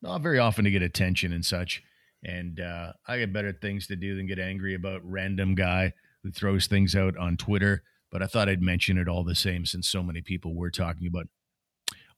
not 0.00 0.22
very 0.22 0.38
often 0.38 0.64
to 0.64 0.70
get 0.70 0.82
attention 0.82 1.32
and 1.32 1.44
such. 1.44 1.82
And 2.24 2.58
uh, 2.58 2.92
I 3.06 3.20
got 3.20 3.32
better 3.32 3.52
things 3.52 3.86
to 3.88 3.96
do 3.96 4.16
than 4.16 4.26
get 4.26 4.38
angry 4.38 4.74
about 4.74 5.00
random 5.04 5.54
guy 5.54 5.92
who 6.22 6.30
throws 6.30 6.66
things 6.66 6.94
out 6.94 7.16
on 7.18 7.36
Twitter. 7.36 7.82
But 8.10 8.22
I 8.22 8.26
thought 8.26 8.48
I'd 8.48 8.62
mention 8.62 8.96
it 8.96 9.08
all 9.08 9.24
the 9.24 9.34
same 9.34 9.66
since 9.66 9.88
so 9.88 10.02
many 10.02 10.22
people 10.22 10.54
were 10.54 10.70
talking 10.70 11.06
about. 11.06 11.26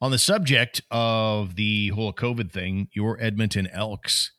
On 0.05 0.11
the 0.11 0.19
subject 0.19 0.83
of 0.91 1.57
the 1.57 1.89
whole 1.89 2.13
COVID 2.13 2.53
thing, 2.53 2.89
your 2.93 3.19
Edmonton 3.23 3.67
Elks 3.69 4.33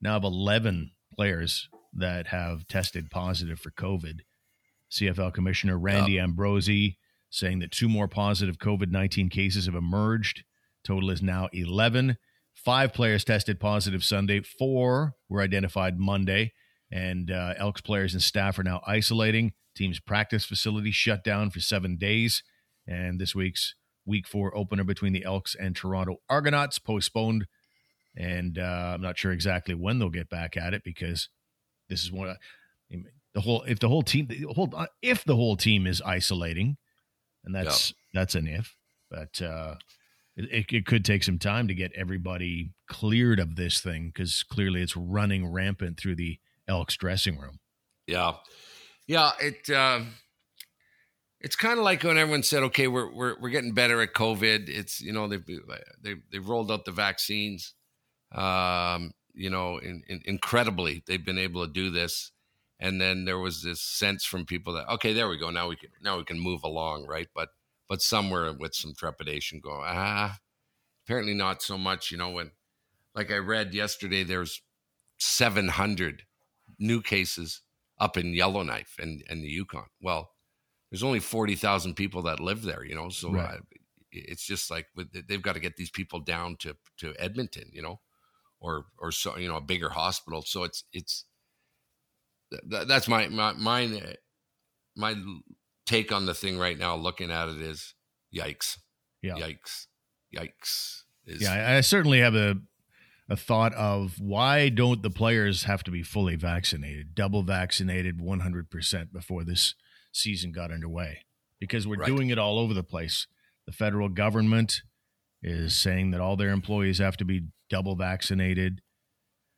now 0.00 0.12
have 0.12 0.22
11 0.22 0.92
players 1.12 1.68
that 1.92 2.28
have 2.28 2.68
tested 2.68 3.10
positive 3.10 3.58
for 3.58 3.72
COVID. 3.72 4.20
CFL 4.92 5.34
Commissioner 5.34 5.80
Randy 5.80 6.20
oh. 6.20 6.22
Ambrosie 6.22 6.96
saying 7.28 7.58
that 7.58 7.72
two 7.72 7.88
more 7.88 8.06
positive 8.06 8.58
COVID 8.58 8.92
19 8.92 9.30
cases 9.30 9.66
have 9.66 9.74
emerged. 9.74 10.44
Total 10.84 11.10
is 11.10 11.20
now 11.20 11.48
11. 11.52 12.16
Five 12.54 12.92
players 12.92 13.24
tested 13.24 13.58
positive 13.58 14.04
Sunday. 14.04 14.42
Four 14.42 15.16
were 15.28 15.42
identified 15.42 15.98
Monday. 15.98 16.52
And 16.92 17.32
uh, 17.32 17.54
Elks 17.56 17.80
players 17.80 18.12
and 18.12 18.22
staff 18.22 18.60
are 18.60 18.62
now 18.62 18.80
isolating. 18.86 19.54
Team's 19.74 19.98
practice 19.98 20.44
facility 20.44 20.92
shut 20.92 21.24
down 21.24 21.50
for 21.50 21.58
seven 21.58 21.96
days. 21.96 22.44
And 22.86 23.20
this 23.20 23.34
week's 23.34 23.74
week 24.06 24.26
four 24.26 24.56
opener 24.56 24.84
between 24.84 25.12
the 25.12 25.24
Elks 25.24 25.54
and 25.54 25.74
Toronto 25.74 26.16
Argonauts 26.28 26.78
postponed. 26.78 27.46
And 28.16 28.58
uh, 28.58 28.92
I'm 28.94 29.02
not 29.02 29.18
sure 29.18 29.32
exactly 29.32 29.74
when 29.74 29.98
they'll 29.98 30.10
get 30.10 30.30
back 30.30 30.56
at 30.56 30.74
it 30.74 30.82
because 30.84 31.28
this 31.88 32.04
is 32.04 32.12
one 32.12 32.28
of 32.28 32.36
the 33.34 33.40
whole. 33.40 33.62
If 33.62 33.80
the 33.80 33.88
whole 33.88 34.02
team, 34.02 34.28
the 34.28 34.44
whole 34.52 34.72
if 35.02 35.24
the 35.24 35.36
whole 35.36 35.56
team 35.56 35.86
is 35.86 36.00
isolating, 36.02 36.76
and 37.44 37.54
that's 37.54 37.92
that's 38.12 38.34
an 38.34 38.46
if. 38.46 38.76
But 39.10 39.42
uh, 39.42 39.76
it, 40.36 40.66
it 40.72 40.86
could 40.86 41.04
take 41.04 41.22
some 41.24 41.38
time 41.38 41.68
to 41.68 41.74
get 41.74 41.92
everybody 41.94 42.72
cleared 42.88 43.38
of 43.38 43.56
this 43.56 43.80
thing 43.80 44.12
because 44.14 44.42
clearly 44.42 44.82
it's 44.82 44.96
running 44.96 45.46
rampant 45.50 45.98
through 45.98 46.16
the 46.16 46.38
Elks 46.66 46.96
dressing 46.96 47.38
room. 47.38 47.58
Yeah, 48.06 48.34
yeah. 49.06 49.32
It 49.40 49.68
uh, 49.70 50.00
it's 51.44 51.56
kind 51.56 51.78
of 51.78 51.84
like 51.84 52.02
when 52.02 52.16
everyone 52.16 52.42
said, 52.42 52.62
"Okay, 52.64 52.88
we're 52.88 53.12
we're 53.12 53.38
we're 53.38 53.50
getting 53.50 53.72
better 53.72 54.00
at 54.00 54.14
COVID." 54.14 54.68
It's 54.68 55.00
you 55.02 55.12
know 55.12 55.28
they've 55.28 55.44
they 56.02 56.14
they've 56.32 56.48
rolled 56.48 56.72
out 56.72 56.86
the 56.86 56.90
vaccines. 56.90 57.74
Um, 58.32 59.12
you 59.34 59.50
know, 59.50 59.78
in, 59.78 60.02
in, 60.08 60.22
incredibly, 60.24 61.02
they've 61.06 61.24
been 61.24 61.38
able 61.38 61.66
to 61.66 61.72
do 61.72 61.90
this. 61.90 62.32
And 62.80 63.00
then 63.00 63.24
there 63.24 63.38
was 63.38 63.62
this 63.62 63.80
sense 63.80 64.24
from 64.24 64.46
people 64.46 64.72
that 64.74 64.88
okay, 64.94 65.12
there 65.12 65.28
we 65.28 65.38
go. 65.38 65.50
Now 65.50 65.68
we 65.68 65.76
can 65.76 65.90
now 66.02 66.16
we 66.16 66.24
can 66.24 66.40
move 66.40 66.64
along, 66.64 67.06
right? 67.06 67.28
But 67.34 67.50
but 67.88 68.00
somewhere 68.00 68.50
with 68.52 68.74
some 68.74 68.94
trepidation 68.94 69.60
go, 69.60 69.82
ah, 69.84 70.38
apparently 71.04 71.34
not 71.34 71.62
so 71.62 71.76
much. 71.76 72.10
You 72.10 72.18
know, 72.18 72.30
when, 72.30 72.52
like 73.14 73.30
I 73.30 73.36
read 73.36 73.74
yesterday, 73.74 74.24
there's 74.24 74.62
700 75.18 76.22
new 76.78 77.02
cases 77.02 77.60
up 77.98 78.16
in 78.16 78.34
Yellowknife 78.34 78.96
and, 78.98 79.22
and 79.28 79.44
the 79.44 79.48
Yukon. 79.48 79.86
Well, 80.00 80.33
there's 80.94 81.02
only 81.02 81.18
40,000 81.18 81.94
people 81.94 82.22
that 82.22 82.38
live 82.38 82.62
there, 82.62 82.84
you 82.84 82.94
know, 82.94 83.08
so 83.08 83.32
right. 83.32 83.56
uh, 83.56 83.60
it's 84.12 84.46
just 84.46 84.70
like 84.70 84.86
they've 85.26 85.42
got 85.42 85.54
to 85.54 85.60
get 85.60 85.74
these 85.74 85.90
people 85.90 86.20
down 86.20 86.54
to, 86.60 86.76
to 86.98 87.12
Edmonton, 87.18 87.64
you 87.72 87.82
know, 87.82 87.98
or, 88.60 88.84
or 89.00 89.10
so, 89.10 89.36
you 89.36 89.48
know, 89.48 89.56
a 89.56 89.60
bigger 89.60 89.88
hospital. 89.88 90.42
So 90.46 90.62
it's, 90.62 90.84
it's, 90.92 91.24
that's 92.68 93.08
my, 93.08 93.26
my, 93.26 93.54
my, 93.54 94.14
my 94.94 95.16
take 95.84 96.12
on 96.12 96.26
the 96.26 96.34
thing 96.34 96.60
right 96.60 96.78
now, 96.78 96.94
looking 96.94 97.32
at 97.32 97.48
it, 97.48 97.60
is 97.60 97.92
yikes. 98.32 98.78
Yeah. 99.20 99.34
Yikes. 99.34 99.88
Yikes. 100.32 101.00
Is, 101.26 101.42
yeah, 101.42 101.74
I 101.76 101.80
certainly 101.80 102.20
have 102.20 102.36
a 102.36 102.58
a 103.28 103.36
thought 103.36 103.72
of 103.72 104.20
why 104.20 104.68
don't 104.68 105.02
the 105.02 105.08
players 105.08 105.64
have 105.64 105.82
to 105.82 105.90
be 105.90 106.02
fully 106.02 106.36
vaccinated, 106.36 107.14
double 107.14 107.42
vaccinated 107.42 108.18
100% 108.18 109.12
before 109.12 109.44
this 109.44 109.74
season 110.16 110.52
got 110.52 110.70
underway? 110.70 111.20
Because 111.60 111.86
we're 111.86 111.96
right. 111.96 112.06
doing 112.06 112.30
it 112.30 112.38
all 112.38 112.58
over 112.58 112.74
the 112.74 112.82
place. 112.82 113.26
The 113.66 113.72
federal 113.72 114.08
government 114.08 114.82
is 115.42 115.76
saying 115.76 116.10
that 116.10 116.20
all 116.20 116.36
their 116.36 116.50
employees 116.50 116.98
have 116.98 117.16
to 117.18 117.24
be 117.24 117.48
double 117.70 117.96
vaccinated. 117.96 118.80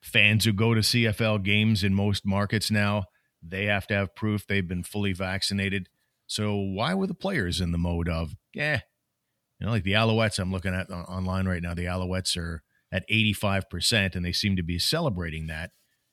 Fans 0.02 0.44
who 0.44 0.52
go 0.52 0.74
to 0.74 0.80
CFL 0.80 1.42
games 1.42 1.82
in 1.82 1.94
most 1.94 2.24
markets 2.24 2.70
now, 2.70 3.04
they 3.42 3.64
have 3.64 3.86
to 3.88 3.94
have 3.94 4.14
proof 4.14 4.46
they've 4.46 4.66
been 4.66 4.82
fully 4.82 5.12
vaccinated. 5.12 5.88
So 6.26 6.56
why 6.56 6.94
were 6.94 7.06
the 7.06 7.14
players 7.14 7.60
in 7.60 7.72
the 7.72 7.78
mode 7.78 8.08
of, 8.08 8.34
yeah, 8.52 8.80
you 9.58 9.66
know, 9.66 9.72
like 9.72 9.84
the 9.84 9.92
Alouettes 9.92 10.38
I'm 10.38 10.52
looking 10.52 10.74
at 10.74 10.90
online 10.90 11.46
right 11.46 11.62
now, 11.62 11.74
the 11.74 11.84
Alouettes 11.84 12.36
are 12.36 12.62
at 12.92 13.08
85%, 13.08 14.14
and 14.14 14.24
they 14.24 14.32
seem 14.32 14.56
to 14.56 14.62
be 14.62 14.78
celebrating 14.78 15.46
that 15.46 15.70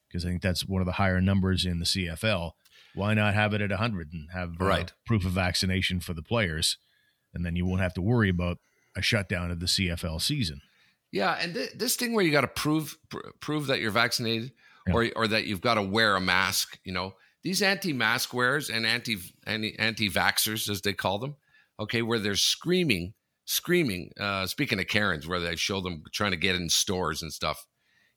because 0.07 0.25
I 0.25 0.29
think 0.29 0.41
that's 0.41 0.65
one 0.65 0.81
of 0.81 0.85
the 0.85 0.93
higher 0.93 1.21
numbers 1.21 1.65
in 1.65 1.79
the 1.79 1.85
CFL. 1.85 2.51
Why 2.95 3.13
not 3.13 3.33
have 3.33 3.53
it 3.53 3.61
at 3.61 3.69
100 3.69 4.13
and 4.13 4.29
have 4.33 4.61
uh, 4.61 4.65
right. 4.65 4.93
proof 5.05 5.25
of 5.25 5.31
vaccination 5.31 5.99
for 5.99 6.13
the 6.13 6.21
players? 6.21 6.77
And 7.33 7.45
then 7.45 7.55
you 7.55 7.65
won't 7.65 7.81
have 7.81 7.95
to 7.95 8.01
worry 8.01 8.29
about 8.29 8.59
a 8.95 9.01
shutdown 9.01 9.51
of 9.51 9.59
the 9.59 9.65
CFL 9.65 10.21
season. 10.21 10.61
Yeah, 11.11 11.37
and 11.39 11.53
th- 11.53 11.73
this 11.73 11.95
thing 11.95 12.13
where 12.13 12.25
you 12.25 12.31
got 12.31 12.41
to 12.41 12.47
prove 12.47 12.97
pr- 13.09 13.29
prove 13.39 13.67
that 13.67 13.79
you're 13.79 13.91
vaccinated 13.91 14.51
yeah. 14.87 14.93
or 14.93 15.09
or 15.15 15.27
that 15.27 15.45
you've 15.45 15.61
got 15.61 15.75
to 15.75 15.81
wear 15.81 16.15
a 16.15 16.21
mask, 16.21 16.79
you 16.83 16.91
know, 16.91 17.13
these 17.43 17.61
anti-mask 17.61 18.33
wearers 18.33 18.69
and 18.69 18.85
anti 18.85 19.17
anti 19.45 19.77
anti-vaxxers 19.77 20.69
as 20.69 20.81
they 20.81 20.93
call 20.93 21.19
them, 21.19 21.35
okay, 21.79 22.01
where 22.01 22.19
they're 22.19 22.35
screaming, 22.35 23.13
screaming. 23.45 24.11
Uh, 24.19 24.47
speaking 24.47 24.79
of 24.79 24.87
Karens, 24.87 25.27
where 25.27 25.39
they 25.39 25.55
show 25.55 25.81
them 25.81 26.03
trying 26.11 26.31
to 26.31 26.37
get 26.37 26.55
in 26.55 26.69
stores 26.69 27.21
and 27.21 27.31
stuff 27.31 27.65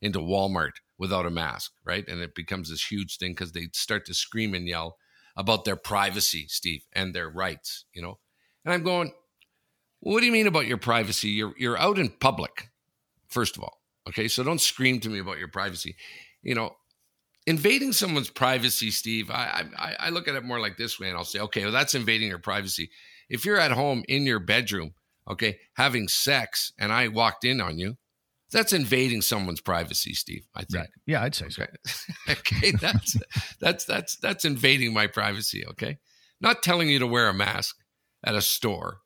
into 0.01 0.21
Walmart 0.21 0.73
without 0.99 1.27
a 1.27 1.31
mask, 1.31 1.73
right? 1.85 2.07
And 2.09 2.21
it 2.21 2.35
becomes 2.35 2.71
this 2.71 2.91
huge 2.91 3.19
thing 3.19 3.33
because 3.33 3.53
they 3.53 3.69
start 3.73 4.07
to 4.07 4.15
scream 4.15 4.55
and 4.55 4.67
yell 4.67 4.97
about 5.37 5.65
their 5.65 5.77
privacy, 5.77 6.47
Steve, 6.49 6.85
and 6.93 7.15
their 7.15 7.29
rights, 7.29 7.85
you 7.93 8.03
know. 8.03 8.19
And 8.65 8.73
I'm 8.73 8.83
going, 8.83 9.13
what 10.01 10.21
do 10.21 10.27
you 10.27 10.33
mean 10.33 10.47
about 10.47 10.67
your 10.67 10.79
privacy? 10.79 11.29
You're 11.29 11.55
you're 11.59 11.79
out 11.79 11.99
in 11.99 12.09
public, 12.09 12.71
first 13.29 13.57
of 13.57 13.63
all. 13.63 13.81
Okay, 14.09 14.29
so 14.29 14.43
don't 14.43 14.61
scream 14.61 15.01
to 15.01 15.09
me 15.09 15.19
about 15.19 15.39
your 15.39 15.49
privacy. 15.49 15.97
You 16.43 16.55
know, 16.55 16.77
invading 17.47 17.93
someone's 17.93 18.31
privacy, 18.31 18.91
Steve, 18.91 19.31
I, 19.31 19.65
I, 19.77 19.97
I 19.99 20.11
look 20.11 20.29
at 20.29 20.35
it 20.35 20.45
more 20.45 20.61
like 20.61 20.77
this 20.77 21.01
way, 21.01 21.09
and 21.09 21.17
I'll 21.17 21.25
say, 21.25 21.41
okay, 21.41 21.65
well, 21.65 21.73
that's 21.73 21.95
invading 21.95 22.29
your 22.29 22.39
privacy. 22.39 22.91
If 23.29 23.45
you're 23.45 23.59
at 23.59 23.73
home 23.73 24.05
in 24.09 24.25
your 24.25 24.39
bedroom, 24.39 24.95
okay, 25.29 25.59
having 25.75 26.09
sex, 26.09 26.73
and 26.79 26.93
I 26.93 27.09
walked 27.09 27.45
in 27.45 27.61
on 27.61 27.79
you, 27.79 27.97
that's 28.53 28.73
invading 28.73 29.23
someone's 29.23 29.61
privacy, 29.61 30.15
Steve. 30.15 30.47
I 30.55 30.61
think. 30.65 30.83
Right. 30.83 30.91
Yeah, 31.07 31.23
I'd 31.23 31.35
say 31.35 31.49
so. 31.49 31.63
Okay. 31.63 31.77
okay. 32.31 32.71
That's 32.73 33.17
that's 33.61 33.85
that's 33.85 34.17
that's 34.17 34.45
invading 34.45 34.93
my 34.93 35.07
privacy. 35.07 35.67
Okay. 35.67 35.99
Not 36.41 36.63
telling 36.63 36.89
you 36.89 36.99
to 37.01 37.07
wear 37.07 37.29
a 37.29 37.35
mask 37.35 37.77
at 38.25 38.35
a 38.35 38.43
store 38.43 38.99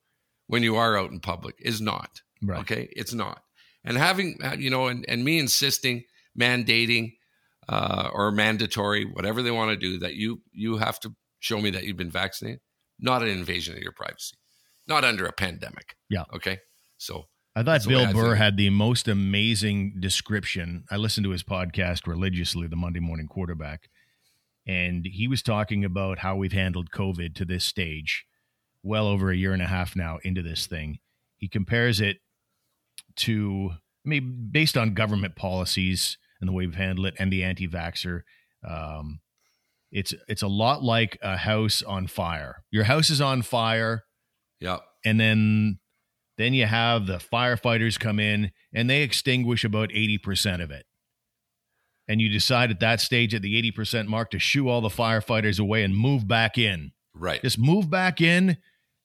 when 0.47 0.63
you 0.63 0.77
are 0.77 0.99
out 0.99 1.11
in 1.11 1.21
public 1.21 1.57
is 1.59 1.81
not. 1.81 2.21
Right. 2.43 2.61
Okay. 2.61 2.89
It's 2.93 3.15
not. 3.15 3.43
And 3.85 3.97
having 3.97 4.39
you 4.59 4.69
know, 4.71 4.89
and, 4.89 5.05
and 5.09 5.25
me 5.25 5.39
insisting, 5.39 6.05
mandating, 6.39 7.15
uh, 7.69 8.11
or 8.13 8.31
mandatory, 8.31 9.05
whatever 9.05 9.43
they 9.43 9.51
want 9.51 9.71
to 9.71 9.77
do, 9.77 9.99
that 10.01 10.15
you 10.15 10.43
you 10.53 10.77
have 10.77 11.01
to 11.01 11.15
show 11.39 11.61
me 11.61 11.71
that 11.71 11.85
you've 11.85 11.97
been 11.97 12.11
vaccinated. 12.11 12.61
Not 12.99 13.23
an 13.23 13.29
invasion 13.29 13.75
of 13.75 13.81
your 13.81 13.93
privacy. 13.93 14.37
Not 14.87 15.05
under 15.05 15.25
a 15.25 15.33
pandemic. 15.33 15.97
Yeah. 16.11 16.25
Okay. 16.35 16.59
So 16.99 17.29
I 17.55 17.61
thought 17.61 17.65
That's 17.65 17.87
Bill 17.87 18.07
I 18.07 18.13
Burr 18.13 18.37
had 18.37 18.57
the 18.57 18.71
most 18.71 19.09
amazing 19.09 19.97
description. 19.99 20.85
I 20.91 20.97
listened 20.97 21.25
to 21.25 21.31
his 21.31 21.43
podcast 21.43 22.07
religiously, 22.07 22.69
the 22.69 22.77
Monday 22.77 23.01
Morning 23.01 23.27
Quarterback, 23.27 23.89
and 24.67 25.05
he 25.05 25.27
was 25.27 25.43
talking 25.43 25.85
about 25.85 26.21
how 26.21 26.37
we've 26.37 26.53
handled 26.53 26.91
COVID 26.93 27.35
to 27.35 27.45
this 27.45 27.65
stage, 27.65 28.25
well 28.85 29.09
over 29.09 29.31
a 29.31 29.37
year 29.37 29.53
and 29.53 29.63
a 29.63 29.67
half 29.67 29.97
now 29.97 30.19
into 30.23 30.43
this 30.43 30.67
thing. 30.67 31.01
He 31.39 31.49
compares 31.49 32.01
it 32.01 32.19
to, 33.17 33.73
I 33.75 34.09
mean, 34.09 34.49
based 34.53 34.77
on 34.77 34.95
government 34.95 35.35
policies 35.35 36.19
and 36.41 36.49
the 36.49 36.53
way 36.53 36.67
we've 36.67 36.77
handled 36.77 37.09
it, 37.09 37.15
and 37.19 37.33
the 37.33 37.43
anti-vaxxer. 37.43 38.23
Um, 38.67 39.21
it's 39.91 40.15
it's 40.29 40.43
a 40.43 40.49
lot 40.49 40.85
like 40.85 41.19
a 41.21 41.37
house 41.37 41.83
on 41.83 42.07
fire. 42.07 42.63
Your 42.71 42.85
house 42.85 43.11
is 43.11 43.21
on 43.21 43.43
fire 43.43 44.05
yeah. 44.61 44.79
and 45.05 45.19
then 45.19 45.80
then 46.41 46.55
you 46.55 46.67
have 46.67 47.07
the 47.07 47.19
firefighters 47.19 47.99
come 47.99 48.19
in 48.19 48.51
and 48.73 48.89
they 48.89 49.03
extinguish 49.03 49.65
about 49.65 49.91
80% 49.91 50.63
of 50.63 50.71
it 50.71 50.87
and 52.09 52.21
you 52.21 52.29
decide 52.29 52.71
at 52.71 52.81
that 52.81 53.01
stage 53.01 53.35
at 53.35 53.43
the 53.43 53.71
80% 53.73 54.07
mark 54.07 54.31
to 54.31 54.39
shoo 54.39 54.69
all 54.69 54.81
the 54.81 54.89
firefighters 54.89 55.61
away 55.61 55.83
and 55.85 55.97
move 55.97 56.27
back 56.27 56.59
in 56.59 56.93
Right. 57.15 57.41
just 57.43 57.59
move 57.59 57.91
back 57.91 58.21
in 58.21 58.57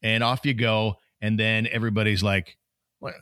and 0.01 0.23
off 0.23 0.45
you 0.45 0.53
go 0.53 0.95
and 1.21 1.39
then 1.39 1.67
everybody's 1.71 2.21
like 2.23 2.57
what 2.99 3.15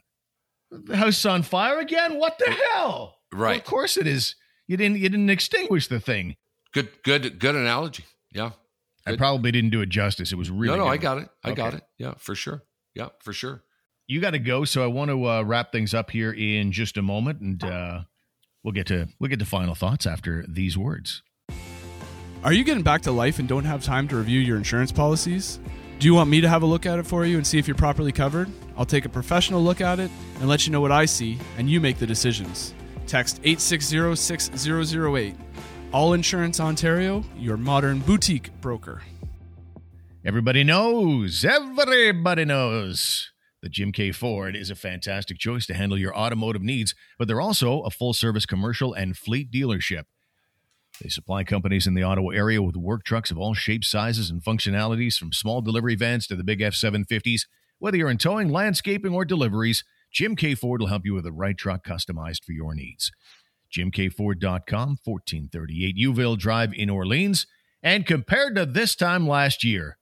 the 0.71 0.97
house 0.97 1.19
is 1.19 1.25
on 1.25 1.41
fire 1.43 1.79
again 1.79 2.19
what 2.19 2.37
the 2.37 2.51
hell 2.51 3.17
Well, 3.31 3.41
Right. 3.41 3.57
of 3.59 3.63
course 3.65 3.97
it 3.97 4.07
is 4.07 4.35
you 4.67 4.77
didn't 4.77 4.97
you 4.97 5.09
didn't 5.09 5.29
extinguish 5.29 5.87
the 5.87 5.99
thing 5.99 6.35
Good. 6.73 6.89
Good. 7.03 7.39
Good 7.39 7.55
analogy. 7.55 8.05
Yeah. 8.31 8.51
i 9.05 9.15
probably 9.15 9.51
didn't 9.51 9.69
do 9.69 9.81
it 9.81 9.89
justice 9.89 10.31
it 10.31 10.37
was 10.37 10.49
really 10.49 10.77
no, 10.77 10.83
no, 10.85 10.89
good. 10.89 10.93
I 10.93 10.97
got 10.97 11.17
it. 11.19 11.29
I 11.43 11.51
got 11.53 11.73
it. 11.75 11.83
Yeah, 11.97 12.13
for 12.17 12.35
sure. 12.35 12.63
Yeah, 12.95 13.09
for 13.21 13.31
sure. 13.33 13.63
You 14.07 14.19
got 14.21 14.31
to 14.31 14.39
go 14.39 14.65
so 14.65 14.83
i 14.83 14.87
want 14.87 15.09
to 15.09 15.25
uh, 15.27 15.41
wrap 15.43 15.71
things 15.71 15.93
up 15.93 16.11
here 16.11 16.31
in 16.31 16.71
just 16.71 16.97
a 16.97 17.01
moment 17.01 17.39
and 17.41 17.63
uh, 17.63 18.01
we'll 18.63 18.71
get 18.73 18.87
to 18.87 19.07
we'll 19.19 19.29
get 19.29 19.39
to 19.39 19.45
final 19.45 19.75
thoughts 19.75 20.05
after 20.05 20.45
these 20.47 20.77
words 20.77 21.23
Are 22.43 22.51
you 22.53 22.63
getting 22.63 22.83
back 22.83 23.01
to 23.03 23.11
life 23.11 23.39
and 23.39 23.47
don't 23.47 23.65
have 23.65 23.83
time 23.83 24.07
to 24.09 24.17
review 24.17 24.39
your 24.41 24.57
insurance 24.57 24.91
policies? 24.91 25.59
Do 25.99 26.07
you 26.07 26.13
want 26.15 26.29
me 26.29 26.41
to 26.41 26.49
have 26.49 26.63
a 26.63 26.65
look 26.65 26.85
at 26.85 26.99
it 26.99 27.07
for 27.07 27.25
you 27.25 27.37
and 27.37 27.47
see 27.47 27.57
if 27.57 27.67
you're 27.67 27.77
properly 27.77 28.11
covered? 28.11 28.49
I'll 28.75 28.85
take 28.85 29.05
a 29.05 29.09
professional 29.09 29.63
look 29.63 29.79
at 29.79 29.99
it 29.99 30.11
and 30.39 30.49
let 30.49 30.65
you 30.65 30.73
know 30.73 30.81
what 30.81 30.91
I 30.91 31.05
see, 31.05 31.39
and 31.57 31.69
you 31.69 31.79
make 31.79 31.97
the 31.99 32.05
decisions. 32.07 32.73
Text 33.07 33.39
860 33.45 34.15
6008. 34.17 35.35
All 35.93 36.13
Insurance 36.13 36.59
Ontario, 36.59 37.23
your 37.37 37.55
modern 37.55 37.99
boutique 37.99 38.49
broker. 38.59 39.01
everybody 40.25 40.63
knows 40.65 41.45
everybody 41.45 42.43
knows 42.45 43.32
that 43.63 43.71
jim 43.71 43.91
k 43.91 44.11
ford 44.11 44.55
is 44.55 44.69
a 44.69 44.75
fantastic 44.75 45.39
choice 45.39 45.65
to 45.65 45.73
handle 45.73 45.97
your 45.97 46.15
automotive 46.15 46.61
needs 46.61 46.93
but 47.17 47.27
they're 47.27 47.41
also 47.41 47.81
a 47.81 47.89
full 47.89 48.13
service 48.13 48.45
commercial 48.45 48.93
and 48.93 49.17
fleet 49.17 49.51
dealership 49.51 50.03
they 51.01 51.09
supply 51.09 51.43
companies 51.43 51.87
in 51.87 51.95
the 51.95 52.03
Ottawa 52.03 52.29
area 52.29 52.61
with 52.61 52.75
work 52.75 53.03
trucks 53.03 53.31
of 53.31 53.37
all 53.37 53.53
shapes, 53.53 53.89
sizes, 53.89 54.29
and 54.29 54.43
functionalities, 54.43 55.17
from 55.17 55.33
small 55.33 55.61
delivery 55.61 55.95
vans 55.95 56.27
to 56.27 56.35
the 56.35 56.43
big 56.43 56.61
F 56.61 56.73
750s. 56.73 57.47
Whether 57.79 57.97
you're 57.97 58.11
in 58.11 58.17
towing, 58.17 58.49
landscaping, 58.49 59.13
or 59.13 59.25
deliveries, 59.25 59.83
Jim 60.11 60.35
Keay 60.35 60.55
Ford 60.55 60.79
will 60.79 60.87
help 60.87 61.05
you 61.05 61.15
with 61.15 61.23
the 61.23 61.31
right 61.31 61.57
truck 61.57 61.83
customized 61.85 62.45
for 62.45 62.51
your 62.51 62.75
needs. 62.75 63.11
JimKFord.com, 63.75 64.99
1438 65.03 65.97
Youville 65.97 66.37
Drive 66.37 66.73
in 66.73 66.91
Orleans. 66.91 67.47
And 67.81 68.05
compared 68.05 68.55
to 68.55 68.65
this 68.65 68.95
time 68.95 69.27
last 69.27 69.63
year, 69.63 69.97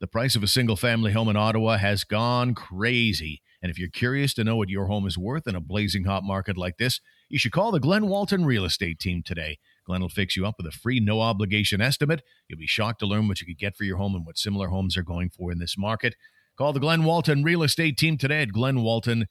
the 0.00 0.06
price 0.06 0.36
of 0.36 0.42
a 0.42 0.48
single 0.48 0.76
family 0.76 1.12
home 1.12 1.28
in 1.28 1.36
Ottawa 1.36 1.76
has 1.76 2.04
gone 2.04 2.54
crazy. 2.54 3.42
And 3.60 3.70
if 3.70 3.78
you're 3.78 3.88
curious 3.88 4.32
to 4.34 4.44
know 4.44 4.56
what 4.56 4.68
your 4.68 4.86
home 4.86 5.06
is 5.06 5.18
worth 5.18 5.48
in 5.48 5.56
a 5.56 5.60
blazing 5.60 6.04
hot 6.04 6.22
market 6.22 6.56
like 6.56 6.76
this, 6.78 7.00
you 7.28 7.38
should 7.38 7.52
call 7.52 7.72
the 7.72 7.80
Glen 7.80 8.06
Walton 8.06 8.44
Real 8.44 8.64
Estate 8.64 9.00
Team 9.00 9.22
today. 9.24 9.58
Glenn 9.84 10.00
will 10.00 10.08
fix 10.08 10.36
you 10.36 10.46
up 10.46 10.54
with 10.58 10.66
a 10.66 10.76
free, 10.76 11.00
no 11.00 11.20
obligation 11.20 11.80
estimate. 11.80 12.22
You'll 12.46 12.58
be 12.58 12.66
shocked 12.66 13.00
to 13.00 13.06
learn 13.06 13.26
what 13.26 13.40
you 13.40 13.46
could 13.46 13.58
get 13.58 13.76
for 13.76 13.84
your 13.84 13.96
home 13.96 14.14
and 14.14 14.24
what 14.24 14.38
similar 14.38 14.68
homes 14.68 14.96
are 14.96 15.02
going 15.02 15.30
for 15.30 15.50
in 15.50 15.58
this 15.58 15.76
market. 15.76 16.14
Call 16.56 16.72
the 16.72 16.80
Glen 16.80 17.04
Walton 17.04 17.42
Real 17.42 17.62
Estate 17.62 17.96
Team 17.96 18.16
today 18.16 18.42
at 18.42 18.48
glenwalton.com. 18.48 19.26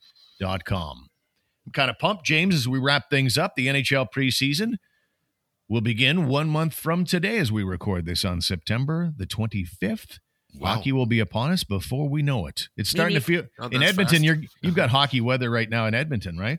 I'm 1.66 1.72
kind 1.72 1.90
of 1.90 1.98
pumped, 1.98 2.24
James, 2.24 2.54
as 2.54 2.68
we 2.68 2.78
wrap 2.78 3.10
things 3.10 3.38
up. 3.38 3.54
The 3.54 3.68
NHL 3.68 4.06
preseason 4.14 4.74
will 5.68 5.80
begin 5.80 6.26
one 6.26 6.48
month 6.48 6.74
from 6.74 7.04
today 7.04 7.38
as 7.38 7.52
we 7.52 7.62
record 7.62 8.06
this 8.06 8.24
on 8.24 8.40
September 8.40 9.12
the 9.16 9.26
25th. 9.26 10.18
Wow. 10.54 10.76
Hockey 10.76 10.92
will 10.92 11.06
be 11.06 11.20
upon 11.20 11.50
us 11.52 11.62
before 11.62 12.08
we 12.08 12.22
know 12.22 12.46
it. 12.46 12.68
It's 12.76 12.88
starting 12.90 13.14
to 13.16 13.20
feel 13.20 13.44
Oh, 13.58 13.66
in 13.68 13.82
Edmonton. 13.82 14.16
fast. 14.16 14.24
You're 14.24 14.38
you've 14.62 14.74
got 14.74 14.88
hockey 14.98 15.20
weather 15.20 15.50
right 15.50 15.68
now 15.68 15.86
in 15.86 15.94
Edmonton, 15.94 16.38
right? 16.38 16.58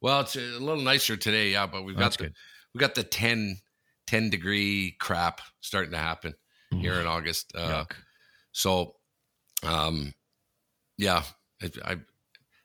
Well, 0.00 0.20
it's 0.20 0.36
a 0.36 0.40
little 0.40 0.80
nicer 0.82 1.16
today, 1.16 1.50
yeah, 1.52 1.66
but 1.66 1.84
we've 1.84 1.94
got 1.96 2.04
That's 2.04 2.16
the 2.16 2.22
good. 2.24 2.34
we 2.74 2.78
got 2.80 2.94
the 2.94 3.02
10, 3.02 3.58
10 4.06 4.30
degree 4.30 4.96
crap 5.00 5.40
starting 5.60 5.92
to 5.92 5.98
happen 5.98 6.34
here 6.70 6.94
in 7.00 7.06
August. 7.06 7.52
Uh, 7.54 7.84
so, 8.52 8.96
um, 9.62 10.12
yeah, 10.98 11.22
I, 11.62 11.70
I, 11.84 11.96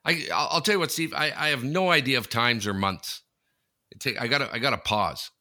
I, 0.06 0.28
I'll 0.34 0.62
tell 0.62 0.76
you 0.76 0.80
what, 0.80 0.92
Steve. 0.92 1.14
I, 1.16 1.32
I 1.36 1.50
have 1.50 1.64
no 1.64 1.90
idea 1.92 2.18
of 2.18 2.30
times 2.30 2.66
or 2.68 2.74
months. 2.74 3.22
It 3.92 4.00
take, 4.00 4.22
I 4.22 4.28
got 4.28 4.40
to, 4.40 4.50
I 4.54 4.60
got 4.60 4.72
to 4.72 4.78
pause. 4.78 5.32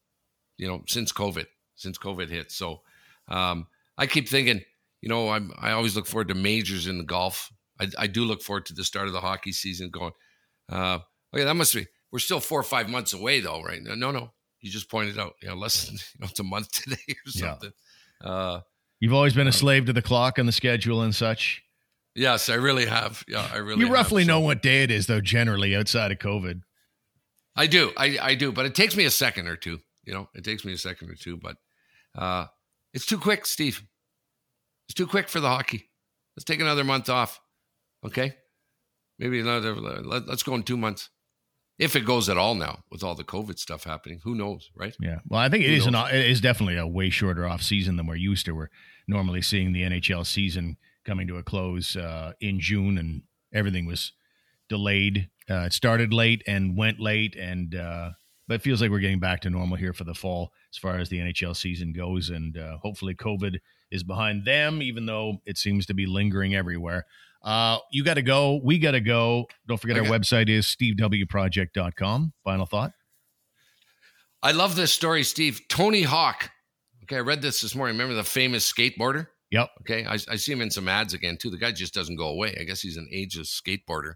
You 0.58 0.68
know, 0.68 0.82
since 0.86 1.12
COVID, 1.12 1.46
since 1.76 1.96
COVID 1.98 2.28
hit. 2.28 2.52
So, 2.52 2.82
um, 3.28 3.66
I 3.96 4.06
keep 4.06 4.28
thinking. 4.28 4.62
You 5.02 5.08
know, 5.08 5.30
I'm, 5.30 5.52
I 5.58 5.72
always 5.72 5.96
look 5.96 6.06
forward 6.06 6.28
to 6.28 6.34
majors 6.34 6.86
in 6.86 6.98
the 6.98 7.04
golf. 7.04 7.50
I, 7.80 7.88
I 7.98 8.06
do 8.06 8.24
look 8.24 8.42
forward 8.42 8.66
to 8.66 8.74
the 8.74 8.84
start 8.84 9.06
of 9.06 9.12
the 9.14 9.20
hockey 9.20 9.52
season. 9.52 9.90
Going, 9.90 10.12
uh, 10.70 10.98
okay, 11.34 11.44
that 11.44 11.54
must 11.54 11.74
be. 11.74 11.86
We're 12.12 12.18
still 12.18 12.40
four 12.40 12.60
or 12.60 12.64
five 12.64 12.88
months 12.90 13.12
away, 13.12 13.40
though, 13.40 13.62
right? 13.62 13.80
No, 13.82 14.10
no. 14.10 14.32
You 14.60 14.70
just 14.70 14.90
pointed 14.90 15.18
out, 15.18 15.34
you 15.40 15.48
know, 15.48 15.54
less 15.54 15.86
than 15.86 15.94
you 16.14 16.20
know, 16.20 16.26
it's 16.30 16.40
a 16.40 16.44
month 16.44 16.70
today 16.82 16.96
or 17.08 17.14
Yeah. 17.34 17.48
something. 17.50 17.72
Uh, 18.22 18.60
You've 18.98 19.14
always 19.14 19.32
been 19.34 19.48
a 19.48 19.52
slave 19.52 19.86
to 19.86 19.94
the 19.94 20.02
clock 20.02 20.36
and 20.38 20.46
the 20.46 20.52
schedule 20.52 21.00
and 21.00 21.14
such. 21.14 21.62
yes, 22.14 22.50
I 22.50 22.54
really 22.56 22.84
have. 22.84 23.24
Yeah, 23.26 23.48
I 23.50 23.56
really. 23.58 23.80
You 23.80 23.86
have. 23.86 23.94
roughly 23.94 24.24
So- 24.24 24.28
know 24.28 24.40
what 24.40 24.60
day 24.60 24.82
it 24.82 24.90
is, 24.90 25.06
though. 25.06 25.22
Generally, 25.22 25.74
outside 25.74 26.12
of 26.12 26.18
COVID, 26.18 26.60
I 27.56 27.66
do. 27.66 27.92
I, 27.96 28.18
I 28.20 28.34
do, 28.34 28.52
but 28.52 28.66
it 28.66 28.74
takes 28.74 28.94
me 28.96 29.06
a 29.06 29.10
second 29.10 29.48
or 29.48 29.56
two. 29.56 29.78
You 30.04 30.12
know, 30.12 30.28
it 30.34 30.44
takes 30.44 30.64
me 30.66 30.72
a 30.74 30.78
second 30.78 31.08
or 31.10 31.14
two, 31.14 31.38
but 31.38 31.56
uh, 32.14 32.46
it's 32.92 33.06
too 33.06 33.18
quick, 33.18 33.46
Steve. 33.46 33.82
It's 34.90 34.94
too 34.96 35.06
quick 35.06 35.28
for 35.28 35.38
the 35.38 35.46
hockey. 35.46 35.88
Let's 36.36 36.44
take 36.44 36.58
another 36.58 36.82
month 36.82 37.08
off. 37.08 37.40
Okay, 38.04 38.34
maybe 39.20 39.38
another. 39.38 39.76
Let, 39.76 40.26
let's 40.26 40.42
go 40.42 40.56
in 40.56 40.64
two 40.64 40.76
months, 40.76 41.10
if 41.78 41.94
it 41.94 42.04
goes 42.04 42.28
at 42.28 42.36
all 42.36 42.56
now 42.56 42.80
with 42.90 43.04
all 43.04 43.14
the 43.14 43.22
COVID 43.22 43.60
stuff 43.60 43.84
happening. 43.84 44.18
Who 44.24 44.34
knows, 44.34 44.68
right? 44.74 44.96
yeah. 44.98 45.20
Well, 45.28 45.38
I 45.38 45.48
think 45.48 45.62
it 45.62 45.68
Who 45.68 45.74
is 45.74 45.86
an 45.86 45.92
knows? 45.92 46.10
it 46.10 46.28
is 46.28 46.40
definitely 46.40 46.76
a 46.76 46.88
way 46.88 47.08
shorter 47.08 47.46
off 47.46 47.62
season 47.62 47.98
than 47.98 48.08
we're 48.08 48.16
used 48.16 48.46
to. 48.46 48.52
We're 48.52 48.70
normally 49.06 49.42
seeing 49.42 49.72
the 49.72 49.82
NHL 49.82 50.26
season 50.26 50.76
coming 51.04 51.28
to 51.28 51.36
a 51.36 51.44
close 51.44 51.94
uh, 51.94 52.32
in 52.40 52.58
June, 52.58 52.98
and 52.98 53.22
everything 53.54 53.86
was 53.86 54.10
delayed. 54.68 55.30
Uh, 55.48 55.66
it 55.66 55.72
started 55.72 56.12
late 56.12 56.42
and 56.48 56.76
went 56.76 56.98
late, 56.98 57.36
and 57.36 57.76
uh, 57.76 58.10
but 58.48 58.54
it 58.54 58.62
feels 58.62 58.82
like 58.82 58.90
we're 58.90 58.98
getting 58.98 59.20
back 59.20 59.42
to 59.42 59.50
normal 59.50 59.76
here 59.76 59.92
for 59.92 60.02
the 60.02 60.14
fall 60.14 60.50
as 60.74 60.78
far 60.78 60.98
as 60.98 61.10
the 61.10 61.20
NHL 61.20 61.54
season 61.54 61.92
goes, 61.92 62.28
and 62.28 62.58
uh, 62.58 62.78
hopefully 62.78 63.14
COVID 63.14 63.60
is 63.90 64.02
behind 64.02 64.44
them, 64.44 64.82
even 64.82 65.06
though 65.06 65.40
it 65.46 65.58
seems 65.58 65.86
to 65.86 65.94
be 65.94 66.06
lingering 66.06 66.54
everywhere. 66.54 67.06
Uh, 67.42 67.78
you 67.90 68.04
got 68.04 68.14
to 68.14 68.22
go. 68.22 68.60
We 68.62 68.78
got 68.78 68.90
to 68.92 69.00
go. 69.00 69.46
Don't 69.66 69.80
forget 69.80 69.96
our 69.98 70.04
website 70.04 70.48
is 70.48 70.66
stevewproject.com. 70.66 72.32
Final 72.44 72.66
thought. 72.66 72.92
I 74.42 74.52
love 74.52 74.76
this 74.76 74.92
story, 74.92 75.22
Steve. 75.22 75.60
Tony 75.68 76.02
Hawk. 76.02 76.50
Okay, 77.04 77.16
I 77.16 77.20
read 77.20 77.42
this 77.42 77.60
this 77.60 77.74
morning. 77.74 77.94
Remember 77.96 78.14
the 78.14 78.24
famous 78.24 78.70
skateboarder? 78.70 79.26
Yep. 79.50 79.70
Okay, 79.80 80.04
I, 80.06 80.14
I 80.14 80.36
see 80.36 80.52
him 80.52 80.60
in 80.60 80.70
some 80.70 80.86
ads 80.88 81.12
again 81.12 81.36
too. 81.36 81.50
The 81.50 81.58
guy 81.58 81.72
just 81.72 81.92
doesn't 81.92 82.16
go 82.16 82.28
away. 82.28 82.56
I 82.60 82.64
guess 82.64 82.80
he's 82.80 82.96
an 82.96 83.08
ageless 83.10 83.60
skateboarder. 83.60 84.14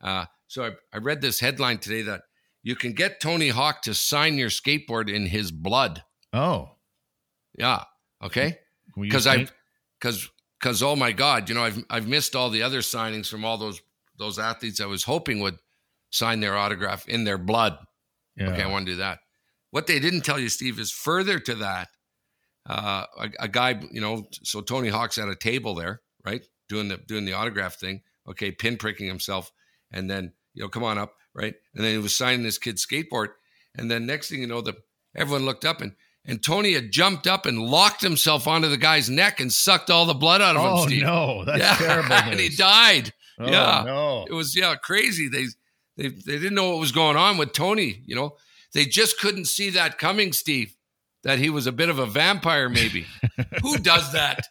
Uh, 0.00 0.24
so 0.46 0.64
I, 0.64 0.70
I 0.92 0.98
read 0.98 1.20
this 1.20 1.38
headline 1.40 1.78
today 1.78 2.02
that 2.02 2.22
you 2.62 2.74
can 2.76 2.92
get 2.92 3.20
Tony 3.20 3.50
Hawk 3.50 3.82
to 3.82 3.94
sign 3.94 4.38
your 4.38 4.48
skateboard 4.48 5.12
in 5.12 5.26
his 5.26 5.50
blood. 5.50 6.02
Oh, 6.32 6.70
Yeah. 7.58 7.84
Okay. 8.22 8.58
Because 9.08 9.26
I've 9.26 9.52
because 10.00 10.28
because 10.60 10.82
oh 10.82 10.96
my 10.96 11.12
god, 11.12 11.48
you 11.48 11.54
know 11.54 11.64
I've 11.64 11.84
I've 11.88 12.08
missed 12.08 12.36
all 12.36 12.50
the 12.50 12.62
other 12.62 12.80
signings 12.80 13.28
from 13.28 13.44
all 13.44 13.58
those 13.58 13.80
those 14.18 14.38
athletes 14.38 14.80
I 14.80 14.86
was 14.86 15.04
hoping 15.04 15.40
would 15.40 15.58
sign 16.10 16.40
their 16.40 16.56
autograph 16.56 17.08
in 17.08 17.24
their 17.24 17.38
blood. 17.38 17.78
Yeah. 18.36 18.50
Okay, 18.50 18.62
I 18.62 18.66
want 18.68 18.86
to 18.86 18.92
do 18.92 18.98
that. 18.98 19.20
What 19.70 19.86
they 19.86 19.98
didn't 20.00 20.22
tell 20.22 20.38
you, 20.38 20.48
Steve, 20.48 20.78
is 20.78 20.90
further 20.90 21.38
to 21.38 21.54
that. 21.56 21.88
Uh, 22.68 23.06
a, 23.18 23.30
a 23.40 23.48
guy, 23.48 23.80
you 23.90 24.00
know, 24.00 24.26
so 24.42 24.60
Tony 24.60 24.88
Hawk's 24.88 25.18
at 25.18 25.28
a 25.28 25.34
table 25.34 25.74
there, 25.74 26.02
right, 26.24 26.42
doing 26.68 26.88
the 26.88 26.98
doing 26.98 27.24
the 27.24 27.32
autograph 27.32 27.74
thing. 27.76 28.02
Okay, 28.28 28.52
pinpricking 28.52 29.06
himself, 29.06 29.50
and 29.90 30.10
then 30.10 30.32
you 30.54 30.62
know, 30.62 30.68
come 30.68 30.84
on 30.84 30.98
up, 30.98 31.14
right, 31.34 31.54
and 31.74 31.84
then 31.84 31.92
he 31.92 31.98
was 31.98 32.16
signing 32.16 32.42
this 32.42 32.58
kid's 32.58 32.86
skateboard, 32.86 33.28
and 33.76 33.90
then 33.90 34.06
next 34.06 34.28
thing 34.28 34.40
you 34.40 34.46
know, 34.46 34.60
the 34.60 34.76
everyone 35.16 35.46
looked 35.46 35.64
up 35.64 35.80
and 35.80 35.92
and 36.30 36.42
Tony 36.42 36.72
had 36.74 36.90
jumped 36.92 37.26
up 37.26 37.44
and 37.46 37.58
locked 37.58 38.00
himself 38.02 38.46
onto 38.46 38.68
the 38.68 38.76
guy's 38.76 39.10
neck 39.10 39.40
and 39.40 39.52
sucked 39.52 39.90
all 39.90 40.06
the 40.06 40.14
blood 40.14 40.40
out 40.40 40.56
of 40.56 40.62
Oh 40.62 40.82
him. 40.82 40.88
Steve. 40.88 41.02
no, 41.02 41.44
that's 41.44 41.58
yeah, 41.58 41.74
terrible. 41.76 42.12
and 42.14 42.40
he 42.40 42.48
died. 42.48 43.12
Oh, 43.38 43.50
yeah. 43.50 43.82
no. 43.86 44.24
It 44.28 44.32
was 44.32 44.54
yeah 44.56 44.74
crazy. 44.76 45.28
They 45.28 45.46
they 45.96 46.08
they 46.08 46.38
didn't 46.38 46.54
know 46.54 46.70
what 46.70 46.78
was 46.80 46.92
going 46.92 47.16
on 47.16 47.36
with 47.38 47.52
Tony. 47.52 48.02
You 48.06 48.16
know, 48.16 48.36
they 48.74 48.84
just 48.84 49.18
couldn't 49.18 49.46
see 49.46 49.70
that 49.70 49.98
coming, 49.98 50.32
Steve. 50.32 50.74
That 51.24 51.38
he 51.38 51.50
was 51.50 51.66
a 51.66 51.72
bit 51.72 51.88
of 51.90 51.98
a 51.98 52.06
vampire, 52.06 52.68
maybe. 52.70 53.06
Who 53.62 53.76
does 53.78 54.12
that? 54.12 54.46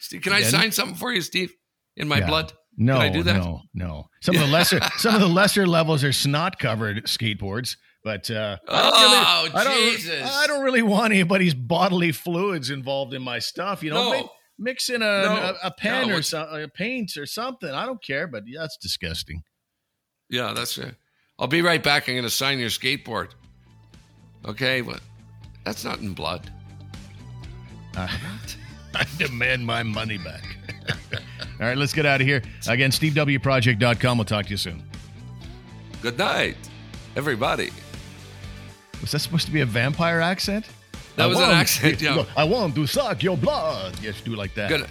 Steve, 0.00 0.22
can 0.22 0.32
I 0.32 0.40
Yeah. 0.40 0.48
sign 0.48 0.70
something 0.72 0.96
for 0.96 1.12
you, 1.12 1.20
Steve? 1.22 1.52
In 1.96 2.06
my 2.08 2.18
Yeah. 2.18 2.26
blood? 2.26 2.52
No, 2.76 2.94
Can 2.98 3.02
I 3.02 3.08
do 3.08 3.22
that? 3.24 3.36
no, 3.36 3.62
no. 3.72 4.08
Some 4.20 4.34
of 4.36 4.40
the 4.40 4.48
lesser, 4.48 4.80
some 4.98 5.14
of 5.14 5.20
the 5.20 5.28
lesser 5.28 5.64
levels 5.66 6.02
are 6.04 6.12
snot 6.12 6.58
covered 6.58 7.04
skateboards, 7.06 7.76
but 8.04 8.30
uh, 8.30 8.58
I 8.68 8.82
don't 8.82 8.92
Oh, 8.94 9.42
really, 9.44 9.54
I 9.54 9.64
don't, 9.64 10.26
I 10.30 10.46
don't 10.46 10.62
really 10.62 10.82
want 10.82 11.12
anybody's 11.12 11.54
bodily 11.54 12.12
fluids 12.12 12.70
involved 12.70 13.14
in 13.14 13.22
my 13.22 13.38
stuff. 13.38 13.82
You 13.82 13.90
know, 13.90 14.12
No. 14.12 14.30
mix 14.58 14.90
in 14.90 15.02
a, 15.02 15.04
No. 15.22 15.56
a, 15.62 15.66
a 15.68 15.70
pen 15.72 16.08
No, 16.08 16.16
or 16.18 16.22
some, 16.22 16.46
a 16.48 16.68
paint 16.68 17.16
or 17.16 17.26
something. 17.26 17.70
I 17.70 17.86
don't 17.86 18.02
care, 18.02 18.26
but 18.28 18.44
yeah, 18.46 18.60
that's 18.60 18.76
disgusting. 18.76 19.42
Yeah, 20.30 20.52
that's 20.54 20.76
it. 20.78 20.94
I'll 21.38 21.46
be 21.48 21.62
right 21.62 21.82
back. 21.82 22.08
I'm 22.08 22.14
going 22.14 22.24
to 22.24 22.30
sign 22.30 22.58
your 22.58 22.68
skateboard. 22.68 23.30
Okay, 24.46 24.82
but 24.82 25.00
that's 25.64 25.84
not 25.84 25.98
in 26.00 26.12
blood. 26.12 26.50
Uh, 27.96 28.06
I 28.94 29.04
demand 29.18 29.66
my 29.66 29.82
money 29.82 30.18
back. 30.18 30.44
All 31.60 31.66
right, 31.66 31.76
let's 31.76 31.92
get 31.92 32.04
out 32.06 32.20
of 32.20 32.26
here. 32.26 32.42
Again, 32.68 32.90
SteveWProject.com. 32.90 34.18
We'll 34.18 34.24
talk 34.24 34.44
to 34.46 34.50
you 34.50 34.56
soon. 34.56 34.82
Good 36.02 36.18
night, 36.18 36.56
everybody. 37.16 37.70
Was 39.00 39.12
that 39.12 39.20
supposed 39.20 39.46
to 39.46 39.52
be 39.52 39.60
a 39.60 39.66
vampire 39.66 40.20
accent? 40.20 40.66
That 41.16 41.24
I 41.24 41.26
was 41.26 41.36
an 41.36 41.42
want- 41.44 41.54
accent, 41.54 42.00
yeah. 42.00 42.24
I 42.36 42.44
want 42.44 42.74
to 42.74 42.86
suck 42.86 43.22
your 43.22 43.36
blood. 43.36 43.94
Yes, 44.02 44.20
do 44.20 44.32
it 44.32 44.38
like 44.38 44.54
that. 44.54 44.68
Good. 44.68 44.86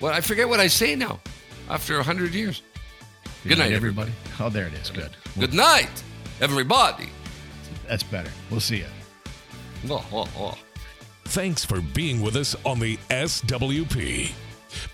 Well, 0.00 0.12
I 0.12 0.20
forget 0.20 0.48
what 0.48 0.58
I 0.60 0.66
say 0.66 0.96
now. 0.96 1.20
After 1.68 1.98
a 1.98 2.02
hundred 2.02 2.34
years. 2.34 2.62
Good 3.46 3.58
night, 3.58 3.72
everybody. 3.72 4.12
Oh, 4.40 4.48
there 4.50 4.66
it 4.66 4.72
is. 4.74 4.90
Good. 4.90 5.10
Good 5.38 5.54
night, 5.54 6.02
everybody. 6.40 7.08
That's 7.88 8.02
better. 8.02 8.30
We'll 8.50 8.58
see 8.60 8.78
you. 8.78 8.86
Oh, 9.88 10.04
oh, 10.12 10.28
oh. 10.36 10.58
Thanks 11.26 11.64
for 11.64 11.80
being 11.80 12.20
with 12.22 12.34
us 12.36 12.56
on 12.64 12.78
the 12.80 12.96
SWP. 13.10 14.32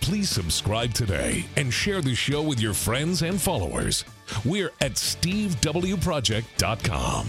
Please 0.00 0.28
subscribe 0.30 0.92
today 0.94 1.44
and 1.56 1.72
share 1.72 2.00
the 2.02 2.14
show 2.14 2.42
with 2.42 2.60
your 2.60 2.74
friends 2.74 3.22
and 3.22 3.40
followers. 3.40 4.04
We're 4.44 4.70
at 4.80 4.92
stevewproject.com. 4.92 7.26